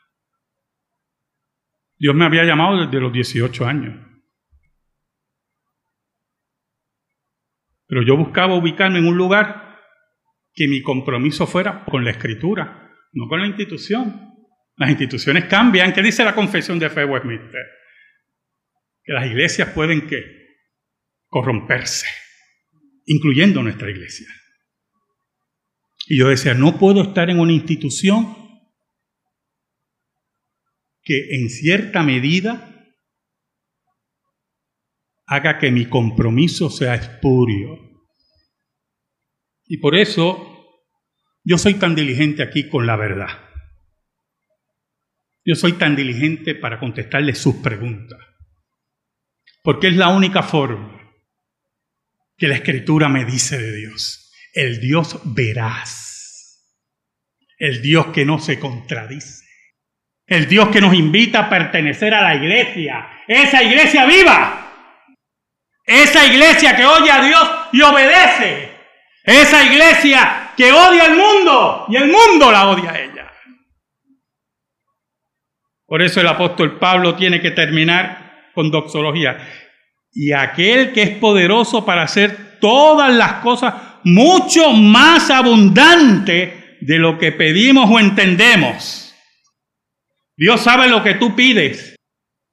Dios 1.97 2.15
me 2.15 2.27
había 2.27 2.45
llamado 2.45 2.85
desde 2.85 3.01
los 3.01 3.13
18 3.13 3.67
años. 3.67 4.07
Pero 7.87 8.03
yo 8.03 8.17
buscaba 8.17 8.55
ubicarme 8.55 8.99
en 8.99 9.07
un 9.07 9.17
lugar 9.17 9.79
que 10.53 10.69
mi 10.69 10.83
compromiso 10.83 11.47
fuera 11.47 11.85
con 11.87 12.05
la 12.05 12.11
escritura, 12.11 12.93
no 13.13 13.27
con 13.27 13.41
la 13.41 13.47
institución. 13.47 14.35
Las 14.77 14.91
instituciones 14.91 15.47
cambian. 15.47 15.93
¿Qué 15.93 16.03
dice 16.03 16.23
la 16.23 16.35
confesión 16.35 16.79
de 16.79 16.91
fe 16.91 17.05
Westminster? 17.05 17.78
Que 19.09 19.15
las 19.15 19.25
iglesias 19.25 19.71
pueden 19.71 20.07
que 20.07 20.23
corromperse, 21.29 22.07
incluyendo 23.07 23.63
nuestra 23.63 23.91
iglesia. 23.91 24.27
Y 26.09 26.19
yo 26.19 26.29
decía, 26.29 26.53
no 26.53 26.79
puedo 26.79 27.01
estar 27.05 27.31
en 27.31 27.41
una 27.41 27.55
institución 27.55 28.37
que 31.01 31.37
en 31.37 31.49
cierta 31.49 32.03
medida 32.03 32.87
haga 35.27 35.57
que 35.57 35.71
mi 35.71 35.87
compromiso 35.87 36.69
sea 36.69 36.95
espurio. 36.95 37.79
Y 39.65 39.79
por 39.79 39.97
eso 39.97 40.85
yo 41.45 41.57
soy 41.57 41.79
tan 41.79 41.95
diligente 41.95 42.43
aquí 42.43 42.69
con 42.69 42.87
la 42.87 42.97
verdad. 42.97 43.49
Yo 45.47 45.55
soy 45.55 45.73
tan 45.79 45.97
diligente 45.97 46.55
para 46.55 46.79
contestarle 46.79 47.35
sus 47.35 47.55
preguntas. 47.55 48.19
Porque 49.63 49.89
es 49.89 49.97
la 49.97 50.09
única 50.09 50.43
forma 50.43 50.99
que 52.37 52.47
la 52.47 52.55
escritura 52.55 53.09
me 53.09 53.25
dice 53.25 53.59
de 53.59 53.77
Dios. 53.77 54.33
El 54.53 54.81
Dios 54.81 55.21
veraz. 55.25 56.65
El 57.59 57.83
Dios 57.83 58.07
que 58.07 58.25
no 58.25 58.39
se 58.39 58.59
contradice. 58.59 59.45
El 60.27 60.47
Dios 60.47 60.69
que 60.69 60.81
nos 60.81 60.95
invita 60.95 61.41
a 61.41 61.49
pertenecer 61.51 62.15
a 62.15 62.23
la 62.23 62.37
iglesia. 62.37 63.25
Esa 63.27 63.63
iglesia 63.63 64.07
viva. 64.07 64.65
Esa 65.85 66.27
iglesia 66.27 66.77
que 66.77 66.85
oye 66.85 67.11
a 67.11 67.23
Dios 67.23 67.51
y 67.73 67.83
obedece. 67.83 68.71
Esa 69.25 69.65
iglesia 69.65 70.53
que 70.57 70.73
odia 70.73 71.05
al 71.07 71.17
mundo 71.17 71.87
y 71.89 71.97
el 71.97 72.07
mundo 72.07 72.53
la 72.53 72.69
odia 72.69 72.93
a 72.93 73.01
ella. 73.01 73.33
Por 75.87 76.03
eso 76.03 76.21
el 76.21 76.29
apóstol 76.29 76.79
Pablo 76.79 77.17
tiene 77.17 77.41
que 77.41 77.51
terminar 77.51 78.28
con 78.59 78.73
doxología. 78.73 79.39
Y 80.13 80.33
aquel 80.33 80.93
que 80.93 81.03
es 81.03 81.11
poderoso 81.11 81.85
para 81.85 82.03
hacer 82.03 82.59
todas 82.61 83.15
las 83.15 83.35
cosas 83.35 83.73
mucho 84.03 84.73
más 84.73 85.31
abundante 85.31 86.79
de 86.81 86.99
lo 86.99 87.17
que 87.21 87.31
pedimos 87.31 87.89
o 87.89 88.01
entendemos. 88.01 89.15
Dios 90.37 90.61
sabe 90.61 90.89
lo 90.89 91.05
que 91.05 91.15
tú 91.15 91.37
pides. 91.37 91.95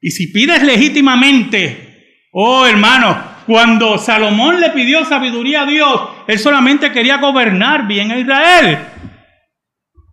Y 0.00 0.12
si 0.12 0.28
pides 0.28 0.62
legítimamente, 0.62 2.28
oh 2.30 2.64
hermano, 2.64 3.20
cuando 3.44 3.98
Salomón 3.98 4.60
le 4.60 4.70
pidió 4.70 5.04
sabiduría 5.04 5.62
a 5.62 5.66
Dios, 5.66 6.00
él 6.28 6.38
solamente 6.38 6.92
quería 6.92 7.16
gobernar 7.16 7.88
bien 7.88 8.12
a 8.12 8.18
Israel. 8.20 8.78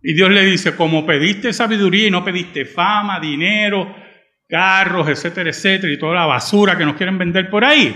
Y 0.02 0.12
Dios 0.12 0.28
le 0.28 0.44
dice, 0.44 0.74
como 0.74 1.06
pediste 1.06 1.52
sabiduría 1.52 2.08
y 2.08 2.10
no 2.10 2.24
pediste 2.24 2.64
fama, 2.64 3.20
dinero, 3.20 4.03
carros, 4.48 5.08
etcétera, 5.08 5.50
etcétera, 5.50 5.92
y 5.92 5.98
toda 5.98 6.14
la 6.14 6.26
basura 6.26 6.76
que 6.76 6.84
nos 6.84 6.96
quieren 6.96 7.18
vender 7.18 7.50
por 7.50 7.64
ahí, 7.64 7.94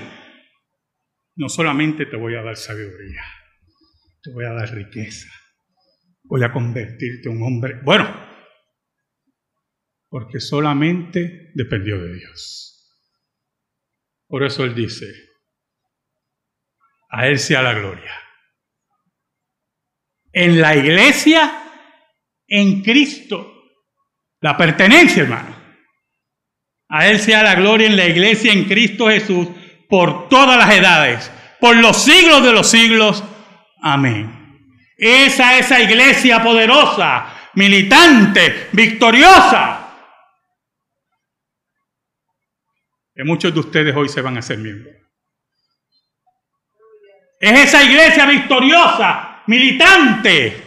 no 1.36 1.48
solamente 1.48 2.06
te 2.06 2.16
voy 2.16 2.34
a 2.34 2.42
dar 2.42 2.56
sabiduría, 2.56 3.22
te 4.22 4.32
voy 4.32 4.44
a 4.44 4.52
dar 4.52 4.72
riqueza, 4.74 5.28
voy 6.24 6.42
a 6.44 6.52
convertirte 6.52 7.28
en 7.28 7.36
un 7.36 7.42
hombre, 7.42 7.80
bueno, 7.84 8.28
porque 10.08 10.40
solamente 10.40 11.50
dependió 11.54 12.02
de 12.02 12.14
Dios. 12.14 12.68
Por 14.26 14.44
eso 14.44 14.64
Él 14.64 14.74
dice, 14.74 15.06
a 17.10 17.26
Él 17.28 17.38
sea 17.38 17.62
la 17.62 17.74
gloria. 17.74 18.12
En 20.32 20.60
la 20.60 20.76
iglesia, 20.76 21.62
en 22.46 22.82
Cristo. 22.82 23.54
La 24.40 24.56
pertenencia, 24.56 25.22
hermano. 25.22 25.57
A 26.88 27.06
Él 27.06 27.20
sea 27.20 27.42
la 27.42 27.54
gloria 27.54 27.86
en 27.86 27.96
la 27.96 28.06
iglesia, 28.06 28.52
en 28.52 28.64
Cristo 28.64 29.08
Jesús, 29.08 29.48
por 29.88 30.28
todas 30.28 30.56
las 30.56 30.74
edades, 30.74 31.30
por 31.60 31.76
los 31.76 32.02
siglos 32.02 32.42
de 32.42 32.52
los 32.52 32.70
siglos. 32.70 33.22
Amén. 33.82 34.34
Esa, 34.96 35.58
esa 35.58 35.80
iglesia 35.80 36.42
poderosa, 36.42 37.50
militante, 37.54 38.68
victoriosa. 38.72 39.86
Que 43.14 43.24
muchos 43.24 43.52
de 43.52 43.60
ustedes 43.60 43.96
hoy 43.96 44.08
se 44.08 44.20
van 44.20 44.36
a 44.36 44.40
hacer 44.40 44.58
miembros. 44.58 44.94
Es 47.40 47.68
esa 47.68 47.84
iglesia 47.84 48.26
victoriosa, 48.26 49.42
militante, 49.46 50.64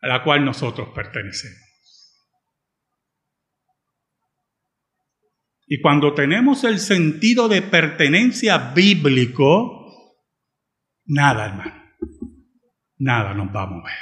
a 0.00 0.06
la 0.06 0.22
cual 0.22 0.44
nosotros 0.44 0.88
pertenecemos. 0.94 1.69
Y 5.72 5.80
cuando 5.80 6.14
tenemos 6.14 6.64
el 6.64 6.80
sentido 6.80 7.48
de 7.48 7.62
pertenencia 7.62 8.72
bíblico, 8.74 10.16
nada, 11.04 11.46
hermano, 11.46 11.92
nada 12.98 13.34
nos 13.34 13.54
va 13.54 13.62
a 13.62 13.66
mover. 13.66 13.94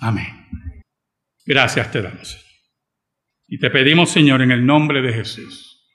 Amén. 0.00 0.48
Gracias 1.46 1.92
te 1.92 2.02
damos. 2.02 2.44
Y 3.46 3.60
te 3.60 3.70
pedimos, 3.70 4.10
Señor, 4.10 4.42
en 4.42 4.50
el 4.50 4.66
nombre 4.66 5.00
de 5.00 5.12
Jesús, 5.12 5.88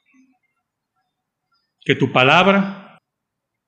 que 1.81 1.95
tu 1.95 2.13
palabra 2.13 2.97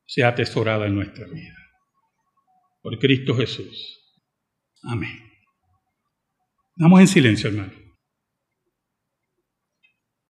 sea 0.08 0.30
atesorada 0.30 0.88
en 0.88 0.96
nuestra 0.96 1.28
vida. 1.28 1.58
Por 2.82 2.98
Cristo 3.00 3.36
Jesús. 3.36 4.18
Amén. 4.84 5.20
Vamos 6.78 7.02
en 7.02 7.08
silencio, 7.10 7.50
hermano. 7.50 7.85